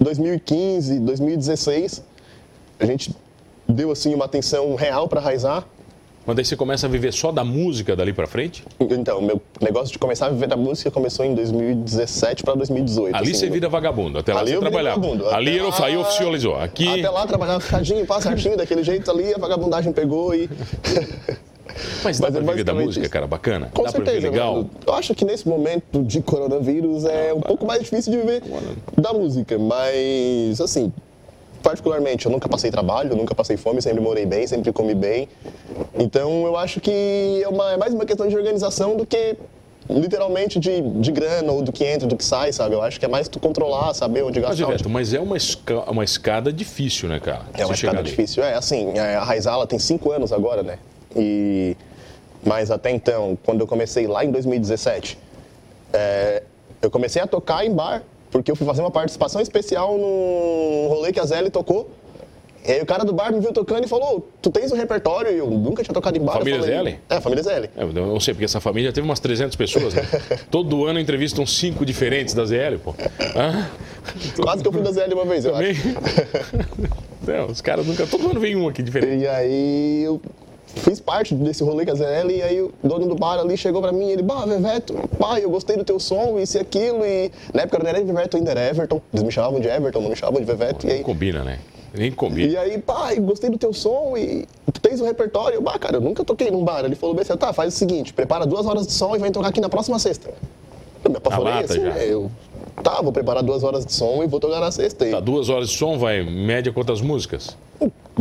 2015, 0.00 1.00
2016, 1.00 2.02
a 2.78 2.86
gente 2.86 3.14
deu 3.68 3.92
assim 3.92 4.14
uma 4.14 4.24
atenção 4.24 4.74
real 4.74 5.06
para 5.06 5.20
raizar. 5.20 5.66
Mas 6.26 6.36
daí 6.36 6.44
você 6.44 6.54
começa 6.54 6.86
a 6.86 6.90
viver 6.90 7.12
só 7.12 7.32
da 7.32 7.42
música 7.42 7.96
dali 7.96 8.12
pra 8.12 8.26
frente? 8.26 8.62
Então, 8.78 9.20
meu 9.22 9.40
negócio 9.60 9.90
de 9.92 9.98
começar 9.98 10.26
a 10.26 10.28
viver 10.28 10.46
da 10.46 10.56
música 10.56 10.90
começou 10.90 11.24
em 11.24 11.34
2017 11.34 12.42
para 12.44 12.54
2018. 12.54 13.14
Ali 13.16 13.30
assim, 13.30 13.34
você 13.40 13.50
vira 13.50 13.68
vagabundo. 13.68 14.18
Até 14.18 14.34
lá 14.34 14.40
Ali 14.40 14.50
você 14.50 14.56
eu 14.56 14.60
trabalhava. 14.60 15.00
vagabundo. 15.00 15.28
Ali 15.30 15.56
eu, 15.56 15.70
lá- 15.70 15.86
aí 15.86 15.96
oficializou. 15.96 16.56
Aqui. 16.56 16.86
Até 17.00 17.08
lá 17.08 17.26
trabalhava 17.26 17.60
ficadinho, 17.60 18.04
pá, 18.06 18.20
certinho, 18.20 18.56
daquele 18.56 18.84
jeito 18.84 19.10
ali, 19.10 19.34
a 19.34 19.38
vagabundagem 19.38 19.92
pegou 19.92 20.34
e. 20.34 20.48
Mas 22.04 22.18
dá 22.18 22.28
Mas 22.30 22.42
pra 22.44 22.52
viver 22.52 22.60
é 22.60 22.64
da 22.64 22.74
música, 22.74 23.04
isso. 23.06 23.12
cara, 23.12 23.26
bacana? 23.26 23.70
Com 23.72 23.84
dá 23.84 23.90
certeza, 23.90 24.28
legal? 24.28 24.54
mano. 24.56 24.70
Eu 24.86 24.92
acho 24.94 25.14
que 25.14 25.24
nesse 25.24 25.48
momento 25.48 26.02
de 26.02 26.20
coronavírus 26.20 27.04
é 27.04 27.32
um 27.32 27.40
pouco 27.40 27.64
mais 27.64 27.80
difícil 27.82 28.12
de 28.12 28.18
viver 28.18 28.42
da 28.98 29.12
música, 29.12 29.56
mas 29.58 30.60
assim, 30.60 30.92
particularmente, 31.62 32.26
eu 32.26 32.32
nunca 32.32 32.48
passei 32.48 32.70
trabalho, 32.70 33.14
nunca 33.14 33.34
passei 33.34 33.56
fome, 33.56 33.80
sempre 33.82 34.00
morei 34.00 34.26
bem, 34.26 34.46
sempre 34.46 34.72
comi 34.72 34.94
bem. 34.94 35.28
Então 35.98 36.44
eu 36.46 36.56
acho 36.56 36.80
que 36.80 37.40
é, 37.44 37.48
uma- 37.48 37.72
é 37.72 37.76
mais 37.76 37.92
uma 37.94 38.04
questão 38.04 38.26
de 38.28 38.36
organização 38.36 38.96
do 38.96 39.06
que 39.06 39.36
literalmente 39.88 40.58
de, 40.60 40.80
de 40.80 41.10
grana 41.10 41.50
ou 41.52 41.62
do 41.62 41.72
que 41.72 41.84
entra, 41.84 42.06
do 42.06 42.16
que 42.16 42.24
sai, 42.24 42.52
sabe? 42.52 42.74
Eu 42.74 42.82
acho 42.82 42.98
que 43.00 43.04
é 43.04 43.08
mais 43.08 43.28
tu 43.28 43.40
controlar, 43.40 43.92
saber 43.94 44.22
onde 44.22 44.38
Mas, 44.40 44.50
gastar. 44.50 44.64
onde- 44.64 44.72
Bebeto, 44.74 44.88
mas 44.90 45.12
é 45.12 45.20
uma, 45.20 45.36
esca- 45.36 45.90
uma 45.90 46.04
escada 46.04 46.52
difícil, 46.52 47.08
né, 47.08 47.18
cara? 47.18 47.42
É 47.54 47.64
uma 47.66 47.74
escada 47.74 48.02
difícil. 48.02 48.42
É, 48.44 48.54
assim, 48.54 48.96
é, 48.96 49.16
a 49.16 49.24
Raizala 49.24 49.66
tem 49.66 49.78
cinco 49.78 50.12
anos 50.12 50.32
agora, 50.32 50.62
né? 50.62 50.78
E... 51.16 51.76
Mas 52.44 52.70
até 52.70 52.90
então, 52.90 53.36
quando 53.44 53.60
eu 53.60 53.66
comecei 53.66 54.06
lá 54.06 54.24
em 54.24 54.30
2017, 54.30 55.18
é, 55.92 56.42
eu 56.80 56.90
comecei 56.90 57.20
a 57.20 57.26
tocar 57.26 57.66
em 57.66 57.70
bar, 57.74 58.02
porque 58.30 58.50
eu 58.50 58.56
fui 58.56 58.66
fazer 58.66 58.80
uma 58.80 58.90
participação 58.90 59.40
especial 59.40 59.96
num 59.98 60.86
rolê 60.88 61.12
que 61.12 61.20
a 61.20 61.24
Zélia 61.24 61.50
tocou. 61.50 61.90
E 62.62 62.72
aí 62.72 62.82
o 62.82 62.86
cara 62.86 63.04
do 63.04 63.12
bar 63.14 63.32
me 63.32 63.40
viu 63.40 63.52
tocando 63.54 63.84
e 63.86 63.88
falou, 63.88 64.28
tu 64.42 64.50
tens 64.50 64.70
um 64.70 64.76
repertório? 64.76 65.32
E 65.32 65.38
eu 65.38 65.46
nunca 65.50 65.82
tinha 65.82 65.94
tocado 65.94 66.18
em 66.18 66.20
bar. 66.20 66.34
Família 66.34 66.60
falei, 66.60 66.74
Zelle? 66.76 66.98
É, 67.08 67.18
família 67.20 67.42
Zelle. 67.42 67.70
É, 67.74 67.82
Eu 67.82 67.92
não 67.92 68.20
sei, 68.20 68.34
porque 68.34 68.44
essa 68.44 68.60
família 68.60 68.92
teve 68.92 69.06
umas 69.06 69.18
300 69.18 69.56
pessoas, 69.56 69.94
né? 69.94 70.02
Todo 70.50 70.84
ano 70.84 71.00
entrevistam 71.00 71.46
cinco 71.46 71.86
diferentes 71.86 72.34
da 72.34 72.44
ZL, 72.44 72.76
pô. 72.84 72.94
Ah, 73.34 73.66
Quase 74.42 74.60
que 74.62 74.68
eu 74.68 74.72
fui 74.72 74.82
da 74.82 74.92
Zelle 74.92 75.14
uma 75.14 75.24
vez, 75.24 75.46
eu 75.46 75.52
também. 75.52 75.70
acho. 75.70 75.80
Não, 77.26 77.46
os 77.46 77.60
caras 77.62 77.86
nunca. 77.86 78.06
Todo 78.06 78.30
ano 78.30 78.40
vem 78.40 78.54
um 78.56 78.68
aqui 78.68 78.82
diferente. 78.82 79.22
E 79.22 79.26
aí 79.26 80.02
eu 80.04 80.20
fiz 80.80 81.00
parte 81.00 81.34
desse 81.34 81.62
rolê 81.62 81.84
com 81.84 81.92
a 81.92 81.94
ZL 81.94 82.30
e 82.30 82.42
aí 82.42 82.60
o 82.60 82.72
dono 82.82 83.06
do 83.06 83.14
bar 83.14 83.38
ali 83.38 83.56
chegou 83.56 83.80
pra 83.80 83.92
mim 83.92 84.08
e 84.08 84.12
ele, 84.12 84.22
bah, 84.22 84.44
Veveto, 84.46 84.94
pai, 85.18 85.44
eu 85.44 85.50
gostei 85.50 85.76
do 85.76 85.84
teu 85.84 86.00
som, 86.00 86.38
isso 86.38 86.56
e 86.56 86.60
aquilo. 86.60 87.04
E 87.04 87.30
na 87.54 87.62
época 87.62 87.78
não 87.78 87.88
era 87.88 88.02
Veveto, 88.02 88.36
ainda 88.36 88.50
era 88.50 88.68
Everton. 88.68 89.00
Eles 89.12 89.22
me 89.24 89.30
chamavam 89.30 89.60
de 89.60 89.68
Everton, 89.68 90.00
não 90.00 90.10
me 90.10 90.16
chamavam 90.16 90.40
de 90.40 90.46
Veveto. 90.46 90.86
E 90.86 90.90
aí, 90.92 91.02
Combina, 91.02 91.44
né? 91.44 91.58
Nem 91.92 92.12
combina. 92.12 92.52
e 92.52 92.56
aí, 92.56 92.78
pai, 92.78 93.18
gostei 93.18 93.50
do 93.50 93.58
teu 93.58 93.72
som 93.72 94.16
e 94.16 94.46
tu 94.72 94.80
tens 94.80 95.00
um 95.00 95.04
repertório. 95.04 95.56
Eu, 95.56 95.62
bah, 95.62 95.78
cara, 95.78 95.96
eu 95.96 96.00
nunca 96.00 96.24
toquei 96.24 96.50
num 96.50 96.64
bar. 96.64 96.84
Ele 96.84 96.94
falou 96.94 97.14
bem 97.14 97.22
assim, 97.22 97.36
tá, 97.36 97.52
faz 97.52 97.74
o 97.74 97.76
seguinte, 97.76 98.12
prepara 98.12 98.46
duas 98.46 98.64
horas 98.64 98.86
de 98.86 98.92
som 98.92 99.14
e 99.16 99.18
vem 99.18 99.32
tocar 99.32 99.48
aqui 99.48 99.60
na 99.60 99.68
próxima 99.68 99.98
sexta. 99.98 100.30
Eu 101.04 101.10
me 101.10 101.16
apavorei 101.16 101.52
assim, 101.64 101.80
já. 101.80 101.90
né? 101.94 102.04
Eu, 102.06 102.30
tá, 102.82 103.02
vou 103.02 103.12
preparar 103.12 103.42
duas 103.42 103.64
horas 103.64 103.84
de 103.84 103.92
som 103.92 104.22
e 104.22 104.28
vou 104.28 104.38
tocar 104.38 104.60
na 104.60 104.70
sexta. 104.70 105.04
Tá, 105.06 105.18
duas 105.18 105.48
horas 105.48 105.68
de 105.68 105.76
som, 105.76 105.98
vai, 105.98 106.22
média 106.22 106.72
quantas 106.72 107.00
músicas? 107.00 107.56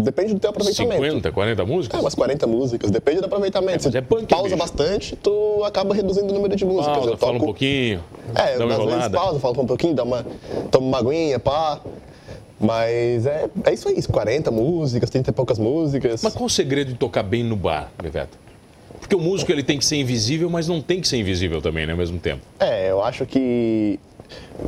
Depende 0.01 0.33
do 0.33 0.39
teu 0.39 0.49
aproveitamento. 0.49 1.03
50, 1.03 1.31
40 1.31 1.65
músicas? 1.65 1.99
É, 1.99 2.01
umas 2.03 2.15
40 2.15 2.47
músicas, 2.47 2.91
depende 2.91 3.19
do 3.19 3.25
aproveitamento. 3.25 3.83
mas 3.83 3.91
Se 3.91 3.97
é 3.97 4.01
punk, 4.01 4.25
pausa 4.27 4.45
bicho. 4.55 4.57
bastante, 4.57 5.15
tu 5.15 5.63
acaba 5.65 5.93
reduzindo 5.93 6.31
o 6.31 6.33
número 6.33 6.55
de 6.55 6.65
músicas. 6.65 6.95
Pausa, 6.97 7.09
eu 7.11 7.17
fala 7.17 7.31
um 7.33 7.35
toco- 7.35 7.45
pouquinho, 7.45 8.03
É, 8.35 8.57
dá 8.57 8.65
uma 8.65 8.73
às 8.73 8.77
vezes 8.79 8.79
enrolada. 8.93 9.17
pausa, 9.17 9.39
falo 9.39 9.61
um 9.61 9.65
pouquinho, 9.65 9.93
dá 9.95 10.03
uma, 10.03 10.25
tomo 10.71 10.87
uma 10.87 10.97
aguinha, 10.99 11.39
pá. 11.39 11.79
Mas 12.59 13.25
é, 13.25 13.49
é 13.65 13.73
isso 13.73 13.87
aí, 13.87 14.01
40 14.03 14.51
músicas, 14.51 15.09
30 15.09 15.29
e 15.29 15.33
poucas 15.33 15.57
músicas. 15.57 16.21
Mas 16.21 16.33
qual 16.33 16.45
o 16.45 16.49
segredo 16.49 16.89
de 16.91 16.97
tocar 16.97 17.23
bem 17.23 17.43
no 17.43 17.55
bar, 17.55 17.89
Bebeto? 18.01 18.37
Porque 18.99 19.15
o 19.15 19.19
músico 19.19 19.49
ele 19.51 19.63
tem 19.63 19.77
que 19.77 19.85
ser 19.85 19.95
invisível, 19.95 20.49
mas 20.49 20.67
não 20.67 20.81
tem 20.81 20.99
que 20.99 21.07
ser 21.07 21.17
invisível 21.17 21.61
também, 21.61 21.85
né, 21.85 21.93
ao 21.93 21.97
mesmo 21.97 22.19
tempo. 22.19 22.41
É, 22.59 22.91
eu 22.91 23.01
acho 23.01 23.25
que 23.25 23.97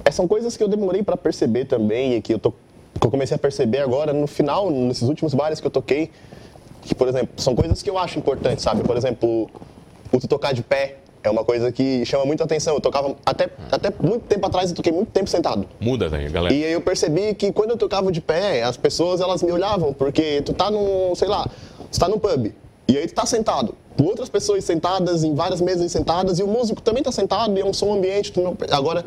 é, 0.06 0.10
são 0.12 0.26
coisas 0.26 0.56
que 0.56 0.64
eu 0.64 0.70
demorei 0.70 1.04
pra 1.04 1.18
perceber 1.18 1.66
também 1.66 2.16
e 2.16 2.22
que 2.22 2.34
eu, 2.34 2.40
tô, 2.40 2.54
que 3.00 3.08
eu 3.08 3.12
comecei 3.12 3.36
a 3.36 3.40
perceber 3.40 3.80
agora 3.80 4.14
no 4.14 4.28
final, 4.28 4.70
nesses 4.70 5.08
últimos 5.08 5.34
bares 5.34 5.60
que 5.60 5.68
eu 5.68 5.72
toquei, 5.72 6.12
que, 6.82 6.96
por 6.96 7.08
exemplo, 7.08 7.30
são 7.38 7.56
coisas 7.56 7.82
que 7.82 7.90
eu 7.90 7.98
acho 7.98 8.18
importantes, 8.18 8.64
sabe? 8.64 8.84
Por 8.84 8.98
exemplo, 8.98 9.50
o 10.12 10.20
tu 10.20 10.28
tocar 10.28 10.54
de 10.54 10.64
pé 10.64 10.98
é 11.24 11.30
uma 11.30 11.44
coisa 11.44 11.72
que 11.72 12.04
chama 12.06 12.26
muita 12.26 12.44
atenção. 12.44 12.74
Eu 12.74 12.82
tocava 12.82 13.16
até, 13.26 13.50
até 13.72 13.94
muito 14.02 14.24
tempo 14.26 14.46
atrás, 14.48 14.72
eu 14.72 14.76
toquei 14.76 14.92
muito 14.92 15.12
tempo 15.12 15.30
sentado. 15.30 15.68
Muda, 15.80 16.10
né, 16.10 16.28
galera? 16.30 16.54
E 16.54 16.66
aí 16.66 16.72
eu 16.72 16.82
percebi 16.82 17.34
que 17.36 17.52
quando 17.52 17.72
eu 17.72 17.78
tocava 17.78 18.12
de 18.12 18.20
pé, 18.20 18.64
as 18.64 18.78
pessoas 18.78 19.22
elas 19.22 19.44
me 19.44 19.52
olhavam, 19.52 19.94
porque 19.94 20.42
tu 20.42 20.54
tá 20.54 20.72
num, 20.72 21.14
sei 21.16 21.28
lá, 21.28 21.48
tu 21.92 22.00
tá 22.00 22.10
num 22.10 22.18
pub, 22.18 22.52
e 22.88 22.98
aí 22.98 23.08
tu 23.08 23.14
tá 23.14 23.26
sentado, 23.26 23.76
com 23.98 24.04
outras 24.06 24.30
pessoas 24.30 24.64
sentadas, 24.64 25.24
em 25.24 25.36
várias 25.36 25.62
mesas 25.62 25.92
sentadas, 25.92 26.40
e 26.40 26.44
o 26.44 26.48
músico 26.48 26.82
também 26.82 27.04
tá 27.04 27.12
sentado, 27.12 27.56
e 27.58 27.62
é 27.62 27.66
um 27.66 27.74
som 27.74 27.94
ambiente, 27.94 28.32
tu 28.32 28.42
não... 28.42 28.58
Agora, 28.72 29.06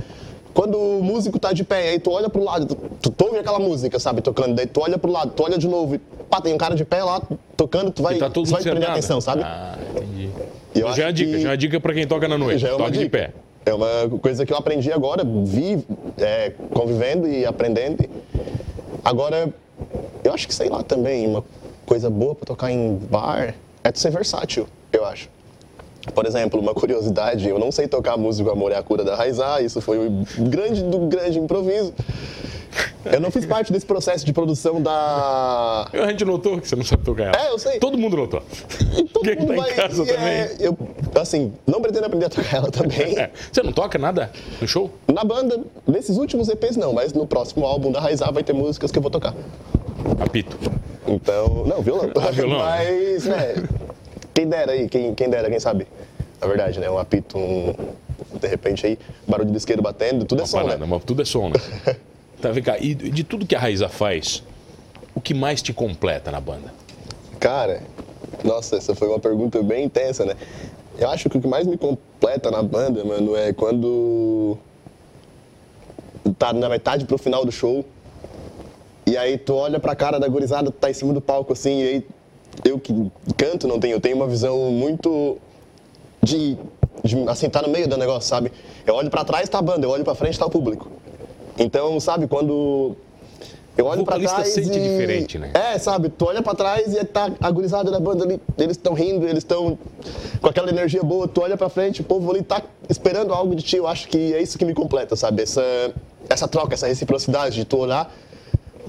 quando 0.54 0.78
o 0.78 1.02
músico 1.02 1.38
tá 1.38 1.52
de 1.52 1.64
pé, 1.64 1.90
aí 1.90 1.98
tu 1.98 2.10
olha 2.12 2.30
pro 2.30 2.42
lado, 2.42 2.66
tu, 3.02 3.10
tu, 3.10 3.24
ouve 3.24 3.38
aquela 3.38 3.58
música, 3.58 3.98
sabe, 3.98 4.22
tocando, 4.22 4.54
daí 4.54 4.66
tu 4.66 4.80
olha 4.80 4.96
pro 4.96 5.10
lado, 5.10 5.32
tu 5.34 5.42
olha 5.42 5.58
de 5.58 5.66
novo, 5.68 5.96
e 5.96 5.98
pá, 5.98 6.40
tem 6.40 6.54
um 6.54 6.58
cara 6.58 6.74
de 6.76 6.84
pé 6.84 7.02
lá, 7.02 7.20
tocando, 7.56 7.90
tu 7.90 8.02
vai, 8.02 8.16
tá 8.16 8.30
tu 8.30 8.44
vai 8.44 8.62
prender 8.62 8.88
atenção, 8.88 9.20
sabe? 9.20 9.42
Ah, 9.44 9.76
entendi. 9.96 10.30
Eu 10.74 10.92
já 10.92 11.08
é 11.08 11.12
dica, 11.12 11.30
que- 11.32 11.40
já 11.40 11.52
é 11.52 11.56
dica 11.56 11.80
pra 11.80 11.92
quem 11.92 12.06
toca 12.06 12.26
na 12.28 12.38
noite. 12.38 12.58
Já 12.60 12.68
é 12.68 12.76
Toque 12.76 12.92
de 12.92 12.98
dica. 13.00 13.18
pé. 13.18 13.32
É 13.66 13.72
uma 13.74 14.08
coisa 14.20 14.44
que 14.44 14.52
eu 14.52 14.56
aprendi 14.56 14.92
agora, 14.92 15.24
vi 15.44 15.84
é, 16.18 16.52
convivendo 16.72 17.26
e 17.26 17.44
aprendendo. 17.46 18.04
Agora, 19.04 19.48
eu 20.22 20.32
acho 20.32 20.46
que 20.46 20.54
sei 20.54 20.68
lá 20.68 20.82
também, 20.82 21.26
uma 21.26 21.44
coisa 21.86 22.08
boa 22.10 22.34
para 22.34 22.46
tocar 22.46 22.70
em 22.70 22.96
bar 23.10 23.54
é 23.82 23.90
tu 23.92 23.98
ser 23.98 24.10
versátil, 24.10 24.66
eu 24.92 25.04
acho. 25.04 25.28
Por 26.12 26.26
exemplo, 26.26 26.60
uma 26.60 26.74
curiosidade, 26.74 27.48
eu 27.48 27.58
não 27.58 27.72
sei 27.72 27.88
tocar 27.88 28.14
a 28.14 28.16
música 28.16 28.50
Amor 28.52 28.72
é 28.72 28.76
a 28.76 28.82
Cura 28.82 29.04
da 29.04 29.14
Raizá, 29.16 29.60
isso 29.60 29.80
foi 29.80 29.98
um 29.98 30.24
grande 30.38 30.82
do 30.82 30.98
grande 31.06 31.38
improviso. 31.38 31.94
Eu 33.04 33.20
não 33.20 33.30
fiz 33.30 33.46
parte 33.46 33.72
desse 33.72 33.86
processo 33.86 34.24
de 34.26 34.32
produção 34.32 34.82
da. 34.82 35.86
A 35.92 36.06
gente 36.10 36.24
notou 36.24 36.60
que 36.60 36.66
você 36.66 36.74
não 36.74 36.84
sabe 36.84 37.04
tocar 37.04 37.24
ela. 37.24 37.36
É, 37.36 37.50
eu 37.50 37.58
sei. 37.58 37.78
Todo 37.78 37.96
mundo 37.96 38.16
notou. 38.16 38.42
Todo 39.12 39.22
Quem 39.24 39.36
mundo 39.36 39.48
tá 39.48 39.54
em 39.54 39.56
vai- 39.60 39.72
casa 39.74 40.02
e 40.02 40.06
também. 40.06 40.26
é, 40.28 40.56
eu, 40.58 40.76
assim, 41.20 41.52
não 41.66 41.80
pretendo 41.80 42.06
aprender 42.06 42.26
a 42.26 42.30
tocar 42.30 42.56
ela 42.56 42.70
também. 42.72 43.16
É. 43.18 43.30
Você 43.52 43.62
não 43.62 43.72
toca 43.72 43.96
nada 43.98 44.30
no 44.60 44.66
show? 44.66 44.90
Na 45.12 45.22
banda, 45.22 45.60
nesses 45.86 46.16
últimos 46.16 46.48
EPs 46.48 46.76
não, 46.76 46.92
mas 46.92 47.12
no 47.12 47.26
próximo 47.26 47.64
álbum 47.64 47.92
da 47.92 48.00
Raizar 48.00 48.32
vai 48.32 48.42
ter 48.42 48.52
músicas 48.54 48.90
que 48.90 48.98
eu 48.98 49.02
vou 49.02 49.10
tocar. 49.10 49.34
Apito. 50.20 50.58
Então, 51.06 51.64
não, 51.66 51.80
violão. 51.82 52.10
Ah, 52.16 52.30
violão. 52.32 52.58
Mas, 52.58 53.24
né, 53.26 53.54
quem 54.34 54.48
dera 54.48 54.72
aí, 54.72 54.88
quem, 54.88 55.14
quem 55.14 55.30
dera, 55.30 55.48
quem 55.48 55.60
sabe. 55.60 55.86
Na 56.40 56.48
verdade, 56.48 56.80
né, 56.80 56.90
um 56.90 56.98
apito, 56.98 57.38
um, 57.38 57.72
de 58.38 58.48
repente 58.48 58.84
aí, 58.84 58.98
barulho 59.26 59.50
de 59.50 59.56
isqueiro 59.56 59.80
batendo, 59.80 60.24
tudo 60.24 60.42
é 60.42 60.46
som, 60.46 60.58
Parada, 60.58 60.78
né? 60.78 60.86
mas 60.86 61.04
tudo 61.04 61.22
é 61.22 61.24
som, 61.24 61.48
né? 61.48 61.54
tá, 62.42 62.50
vem 62.50 62.62
cá. 62.62 62.76
E 62.78 62.94
de 62.94 63.24
tudo 63.24 63.46
que 63.46 63.54
a 63.54 63.58
Raiza 63.58 63.88
faz, 63.88 64.42
o 65.14 65.20
que 65.20 65.32
mais 65.32 65.62
te 65.62 65.72
completa 65.72 66.30
na 66.30 66.40
banda? 66.40 66.74
Cara, 67.38 67.80
nossa, 68.42 68.76
essa 68.76 68.94
foi 68.94 69.08
uma 69.08 69.20
pergunta 69.20 69.62
bem 69.62 69.84
intensa, 69.84 70.24
né? 70.24 70.34
Eu 70.98 71.08
acho 71.08 71.30
que 71.30 71.38
o 71.38 71.40
que 71.40 71.48
mais 71.48 71.66
me 71.66 71.78
completa 71.78 72.50
na 72.50 72.62
banda, 72.62 73.04
mano, 73.04 73.36
é 73.36 73.52
quando 73.52 74.58
tá 76.38 76.52
na 76.52 76.68
metade 76.68 77.04
pro 77.04 77.18
final 77.18 77.44
do 77.44 77.52
show 77.52 77.84
e 79.06 79.16
aí 79.16 79.36
tu 79.36 79.54
olha 79.54 79.78
pra 79.78 79.94
cara 79.94 80.18
da 80.18 80.26
gurizada, 80.26 80.70
tá 80.70 80.90
em 80.90 80.94
cima 80.94 81.12
do 81.12 81.20
palco 81.20 81.52
assim, 81.52 81.80
e 81.80 81.88
aí 81.88 82.06
eu 82.64 82.78
que 82.78 83.10
canto 83.36 83.66
não 83.66 83.78
tenho, 83.80 83.94
eu 83.94 84.00
tenho 84.00 84.16
uma 84.16 84.26
visão 84.26 84.70
muito 84.70 85.38
de, 86.22 86.56
de 87.02 87.28
assim, 87.28 87.48
tá 87.48 87.62
no 87.62 87.68
meio 87.68 87.88
do 87.88 87.96
negócio, 87.96 88.28
sabe? 88.28 88.52
Eu 88.86 88.94
olho 88.94 89.10
pra 89.10 89.24
trás 89.24 89.48
tá 89.48 89.58
a 89.58 89.62
banda, 89.62 89.86
eu 89.86 89.90
olho 89.90 90.04
pra 90.04 90.14
frente 90.14 90.38
tá 90.38 90.46
o 90.46 90.50
público. 90.50 90.90
Então, 91.58 91.98
sabe, 92.00 92.26
quando 92.26 92.96
eu 93.76 93.86
olho 93.86 94.04
pra 94.04 94.14
vocalista 94.14 94.36
trás 94.36 94.54
sente 94.54 94.78
e... 94.78 94.80
diferente, 94.80 95.38
né? 95.38 95.50
É, 95.52 95.78
sabe, 95.78 96.08
tu 96.08 96.26
olha 96.26 96.42
pra 96.42 96.54
trás 96.54 96.94
e 96.94 97.04
tá 97.04 97.30
a 97.40 97.50
gurizada 97.50 97.90
da 97.90 97.98
banda 97.98 98.24
ali, 98.24 98.40
eles 98.58 98.76
estão 98.76 98.94
rindo, 98.94 99.26
eles 99.26 99.38
estão 99.38 99.78
com 100.40 100.48
aquela 100.48 100.68
energia 100.68 101.02
boa, 101.02 101.26
tu 101.26 101.42
olha 101.42 101.56
pra 101.56 101.68
frente, 101.68 102.00
o 102.00 102.04
povo 102.04 102.30
ali 102.30 102.42
tá 102.42 102.62
esperando 102.88 103.32
algo 103.32 103.54
de 103.54 103.62
ti, 103.62 103.76
eu 103.76 103.86
acho 103.86 104.08
que 104.08 104.32
é 104.32 104.40
isso 104.40 104.56
que 104.58 104.64
me 104.64 104.74
completa, 104.74 105.16
sabe? 105.16 105.42
Essa, 105.42 105.92
essa 106.28 106.46
troca, 106.46 106.74
essa 106.74 106.86
reciprocidade 106.86 107.56
de 107.56 107.64
tu 107.64 107.78
olhar 107.78 108.12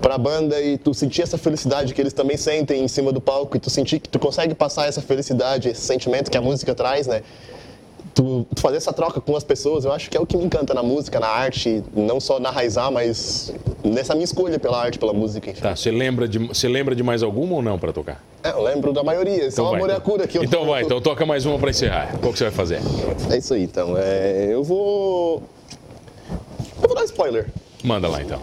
pra 0.02 0.18
banda 0.18 0.62
e 0.62 0.78
tu 0.78 0.94
sentir 0.94 1.22
essa 1.22 1.38
felicidade 1.38 1.94
que 1.94 2.02
eles 2.02 2.14
também 2.14 2.38
sentem 2.38 2.84
em 2.84 2.88
cima 2.88 3.12
do 3.12 3.22
palco 3.22 3.56
e 3.58 3.60
tu 3.60 3.70
sentir 3.70 4.00
que 4.00 4.10
tu 4.10 4.20
consegue 4.20 4.54
passar 4.54 4.88
essa 4.88 5.02
felicidade, 5.02 5.70
esse 5.70 5.82
sentimento 5.82 6.30
que 6.30 6.38
a 6.38 6.42
música 6.42 6.74
traz, 6.76 7.08
né? 7.08 7.22
Tu, 8.14 8.46
tu 8.56 8.62
fazer 8.62 8.78
essa 8.78 8.94
troca 8.94 9.20
com 9.20 9.36
as 9.36 9.44
pessoas, 9.44 9.84
eu 9.84 9.92
acho 9.92 10.10
que 10.10 10.16
é 10.16 10.20
o 10.20 10.26
que 10.26 10.38
me 10.38 10.46
encanta 10.46 10.74
na 10.74 10.82
música, 10.82 11.20
na 11.20 11.28
arte, 11.28 11.84
não 11.94 12.20
só 12.20 12.40
na 12.40 12.50
Raizar, 12.50 12.90
mas 12.90 13.54
nessa 13.84 14.14
minha 14.14 14.24
escolha 14.24 14.58
pela 14.58 14.82
arte, 14.82 14.98
pela 14.98 15.12
música, 15.12 15.50
enfim. 15.50 15.62
Tá, 15.62 15.76
você 15.76 15.92
lembra 15.92 16.26
de, 16.26 16.40
você 16.40 16.70
lembra 16.70 16.96
de 16.96 17.04
mais 17.04 17.22
alguma 17.22 17.56
ou 17.56 17.62
não 17.62 17.78
pra 17.78 17.92
tocar? 17.92 18.24
É, 18.42 18.52
eu 18.52 18.62
lembro 18.64 18.94
da 18.94 19.04
maioria, 19.04 19.52
só 19.52 19.64
o 19.64 19.66
vai, 19.72 19.76
amor 19.76 19.90
é 19.90 19.94
a 19.94 19.96
então. 19.98 20.12
cura 20.12 20.28
que 20.28 20.38
eu 20.38 20.44
Então 20.44 20.66
vai, 20.66 20.84
então 20.84 21.02
toca 21.02 21.26
mais 21.26 21.46
uma 21.46 21.60
pra 21.60 21.70
encerrar. 21.72 22.18
Qual 22.22 22.32
que 22.32 22.38
você 22.38 22.46
vai 22.46 22.54
fazer? 22.54 22.80
É 23.30 23.38
isso 23.38 23.54
aí, 23.54 23.64
então. 23.64 23.96
É, 23.98 24.48
eu 24.50 24.64
vou. 24.64 25.44
Eu 26.82 26.88
vou 26.88 26.96
dar 26.96 27.04
spoiler. 27.04 27.48
Manda 27.86 28.08
lá 28.08 28.22
então. 28.22 28.40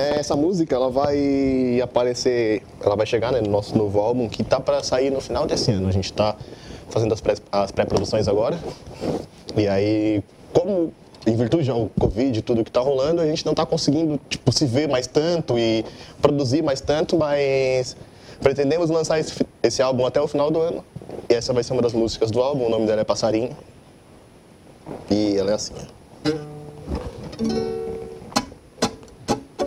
É, 0.00 0.20
essa 0.20 0.36
música, 0.36 0.74
ela 0.74 0.88
vai 0.88 1.80
aparecer, 1.82 2.62
ela 2.80 2.94
vai 2.94 3.04
chegar 3.04 3.32
né, 3.32 3.40
no 3.40 3.50
nosso 3.50 3.76
novo 3.76 3.98
álbum, 3.98 4.28
que 4.28 4.44
tá 4.44 4.60
para 4.60 4.82
sair 4.84 5.10
no 5.10 5.20
final 5.20 5.46
desse 5.46 5.70
ano. 5.72 5.88
A 5.88 5.92
gente 5.92 6.12
tá 6.12 6.36
fazendo 6.90 7.12
as 7.12 7.20
pré- 7.20 7.34
as 7.50 7.72
pré-produções 7.72 8.28
agora. 8.28 8.56
E 9.56 9.66
aí, 9.66 10.22
como 10.52 10.92
em 11.26 11.34
virtude 11.34 11.68
ao 11.70 11.90
Covid 11.98 12.38
e 12.38 12.42
tudo 12.42 12.62
que 12.62 12.70
tá 12.70 12.80
rolando, 12.80 13.20
a 13.20 13.26
gente 13.26 13.44
não 13.44 13.52
tá 13.52 13.66
conseguindo, 13.66 14.20
tipo, 14.28 14.52
se 14.52 14.64
ver 14.64 14.88
mais 14.88 15.06
tanto 15.08 15.58
e 15.58 15.84
produzir 16.22 16.62
mais 16.62 16.80
tanto, 16.80 17.18
mas 17.18 17.96
pretendemos 18.40 18.90
lançar 18.90 19.18
esse, 19.18 19.34
esse 19.62 19.82
álbum 19.82 20.06
até 20.06 20.20
o 20.20 20.28
final 20.28 20.50
do 20.52 20.60
ano. 20.60 20.84
E 21.28 21.34
essa 21.34 21.52
vai 21.52 21.64
ser 21.64 21.72
uma 21.72 21.82
das 21.82 21.92
músicas 21.94 22.30
do 22.30 22.40
álbum, 22.40 22.66
o 22.66 22.70
nome 22.70 22.86
dela 22.86 23.00
é 23.00 23.04
Passarinho. 23.04 23.56
E 25.10 25.36
ela 25.36 25.50
é 25.50 25.54
assim, 25.54 25.72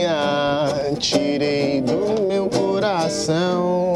tinha, 0.00 0.94
tirei 0.98 1.80
do 1.82 2.22
meu 2.26 2.48
coração. 2.48 3.94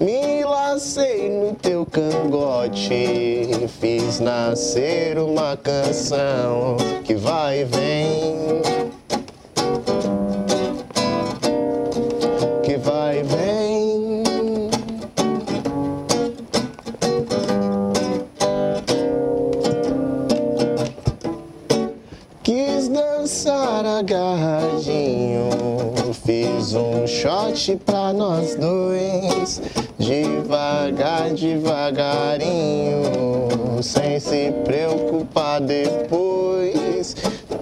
Me 0.00 0.44
lacei 0.44 1.28
no 1.28 1.54
teu 1.54 1.84
cangote, 1.86 3.48
fiz 3.80 4.20
nascer 4.20 5.18
uma 5.18 5.56
canção 5.56 6.76
que 7.04 7.14
vai 7.14 7.60
e 7.60 7.64
vem. 7.64 8.83
Shot 27.54 27.76
pra 27.84 28.12
nós 28.12 28.56
dois, 28.56 29.62
devagar, 29.98 31.30
devagarinho, 31.30 33.02
sem 33.82 34.18
se 34.18 34.52
preocupar 34.64 35.60
depois. 35.60 37.14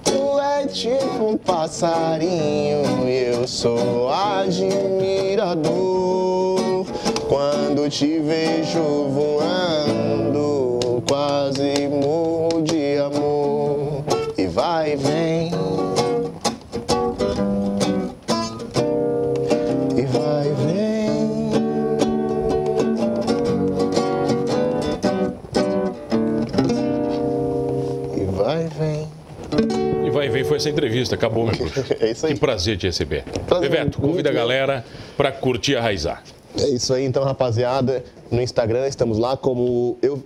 Tu 0.03 0.39
é 0.41 0.67
tipo 0.67 1.25
um 1.25 1.37
passarinho, 1.37 3.07
e 3.07 3.35
eu 3.35 3.47
sou 3.47 4.09
admirador. 4.09 5.73
Quando 7.29 7.89
te 7.89 8.19
vejo 8.19 9.09
voando, 9.11 11.03
quase 11.09 11.89
morro 11.89 12.63
de 12.63 12.99
amor 12.99 14.05
e 14.37 14.47
vai 14.47 14.93
e 14.93 14.97
vem. 14.97 15.92
Essa 30.62 30.70
entrevista. 30.70 31.14
Acabou, 31.14 31.46
meu 31.46 31.57
bruxo. 31.57 31.85
É 32.01 32.11
isso 32.11 32.27
aí. 32.27 32.35
Que 32.35 32.40
prazer 32.40 32.77
te 32.77 32.87
receber. 32.87 33.25
Prazer, 33.46 33.70
Bebeto, 33.70 34.01
convida 34.01 34.31
a 34.31 34.33
galera 34.33 34.85
para 35.16 35.31
curtir 35.33 35.77
a 35.77 35.81
Raizar. 35.81 36.22
É 36.59 36.68
isso 36.68 36.92
aí, 36.92 37.05
então, 37.05 37.25
rapaziada. 37.25 38.05
No 38.31 38.40
Instagram, 38.40 38.87
estamos 38.87 39.18
lá 39.18 39.37
como 39.37 39.96
eu. 40.03 40.22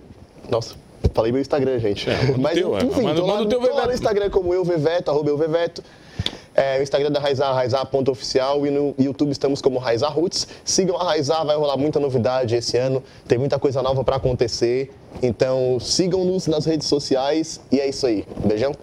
Nossa, 0.49 0.75
falei 1.13 1.31
meu 1.31 1.41
Instagram, 1.41 1.79
gente. 1.79 2.09
É, 2.09 2.13
o 2.13 2.53
teu, 2.53 2.77
é. 2.77 2.83
enfim, 2.83 3.01
Manda- 3.01 3.21
tô 3.21 3.25
lá, 3.27 3.45
teu 3.45 3.59
tô 3.59 3.75
lá 3.75 3.85
no 3.87 3.93
Instagram 3.93 4.29
como 4.29 4.53
eu, 4.53 4.63
Veveto, 4.63 5.09
arroba 5.11 5.29
eu, 5.29 5.37
Veveto. 5.37 5.83
É, 6.53 6.79
o 6.79 6.83
Instagram 6.83 7.11
da 7.11 7.19
Raizar, 7.19 7.53
raizar.oficial 7.53 8.65
e 8.65 8.71
no 8.71 8.95
YouTube 8.97 9.31
estamos 9.31 9.61
como 9.61 9.77
Raizar 9.77 10.11
Roots. 10.11 10.47
Sigam 10.65 10.97
a 10.97 11.03
Raizar, 11.03 11.45
vai 11.45 11.55
rolar 11.55 11.77
muita 11.77 11.99
novidade 11.99 12.55
esse 12.55 12.75
ano, 12.77 13.03
tem 13.27 13.37
muita 13.37 13.59
coisa 13.59 13.81
nova 13.83 14.03
para 14.03 14.15
acontecer. 14.15 14.91
Então 15.21 15.79
sigam-nos 15.79 16.47
nas 16.47 16.65
redes 16.65 16.87
sociais 16.87 17.61
e 17.71 17.79
é 17.79 17.87
isso 17.87 18.07
aí. 18.07 18.25
Beijão. 18.43 18.73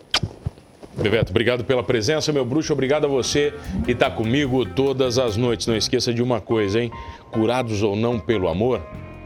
Bebeto, 0.96 1.30
obrigado 1.30 1.64
pela 1.64 1.82
presença, 1.82 2.32
meu 2.32 2.44
bruxo. 2.44 2.72
Obrigado 2.72 3.04
a 3.04 3.08
você 3.08 3.52
que 3.84 3.92
está 3.92 4.10
comigo 4.10 4.64
todas 4.64 5.18
as 5.18 5.36
noites. 5.36 5.66
Não 5.66 5.76
esqueça 5.76 6.12
de 6.12 6.22
uma 6.22 6.40
coisa, 6.40 6.80
hein? 6.80 6.90
Curados 7.30 7.82
ou 7.82 7.96
não 7.96 8.18
pelo 8.18 8.48
amor, 8.48 8.80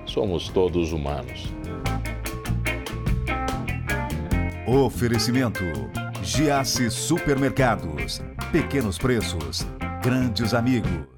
somos 0.07 0.48
todos 0.48 0.92
humanos. 0.92 1.52
Oferecimento: 4.66 5.64
Giasse 6.22 6.90
Supermercados. 6.90 8.20
Pequenos 8.50 8.96
preços, 8.96 9.66
grandes 10.02 10.54
amigos. 10.54 11.17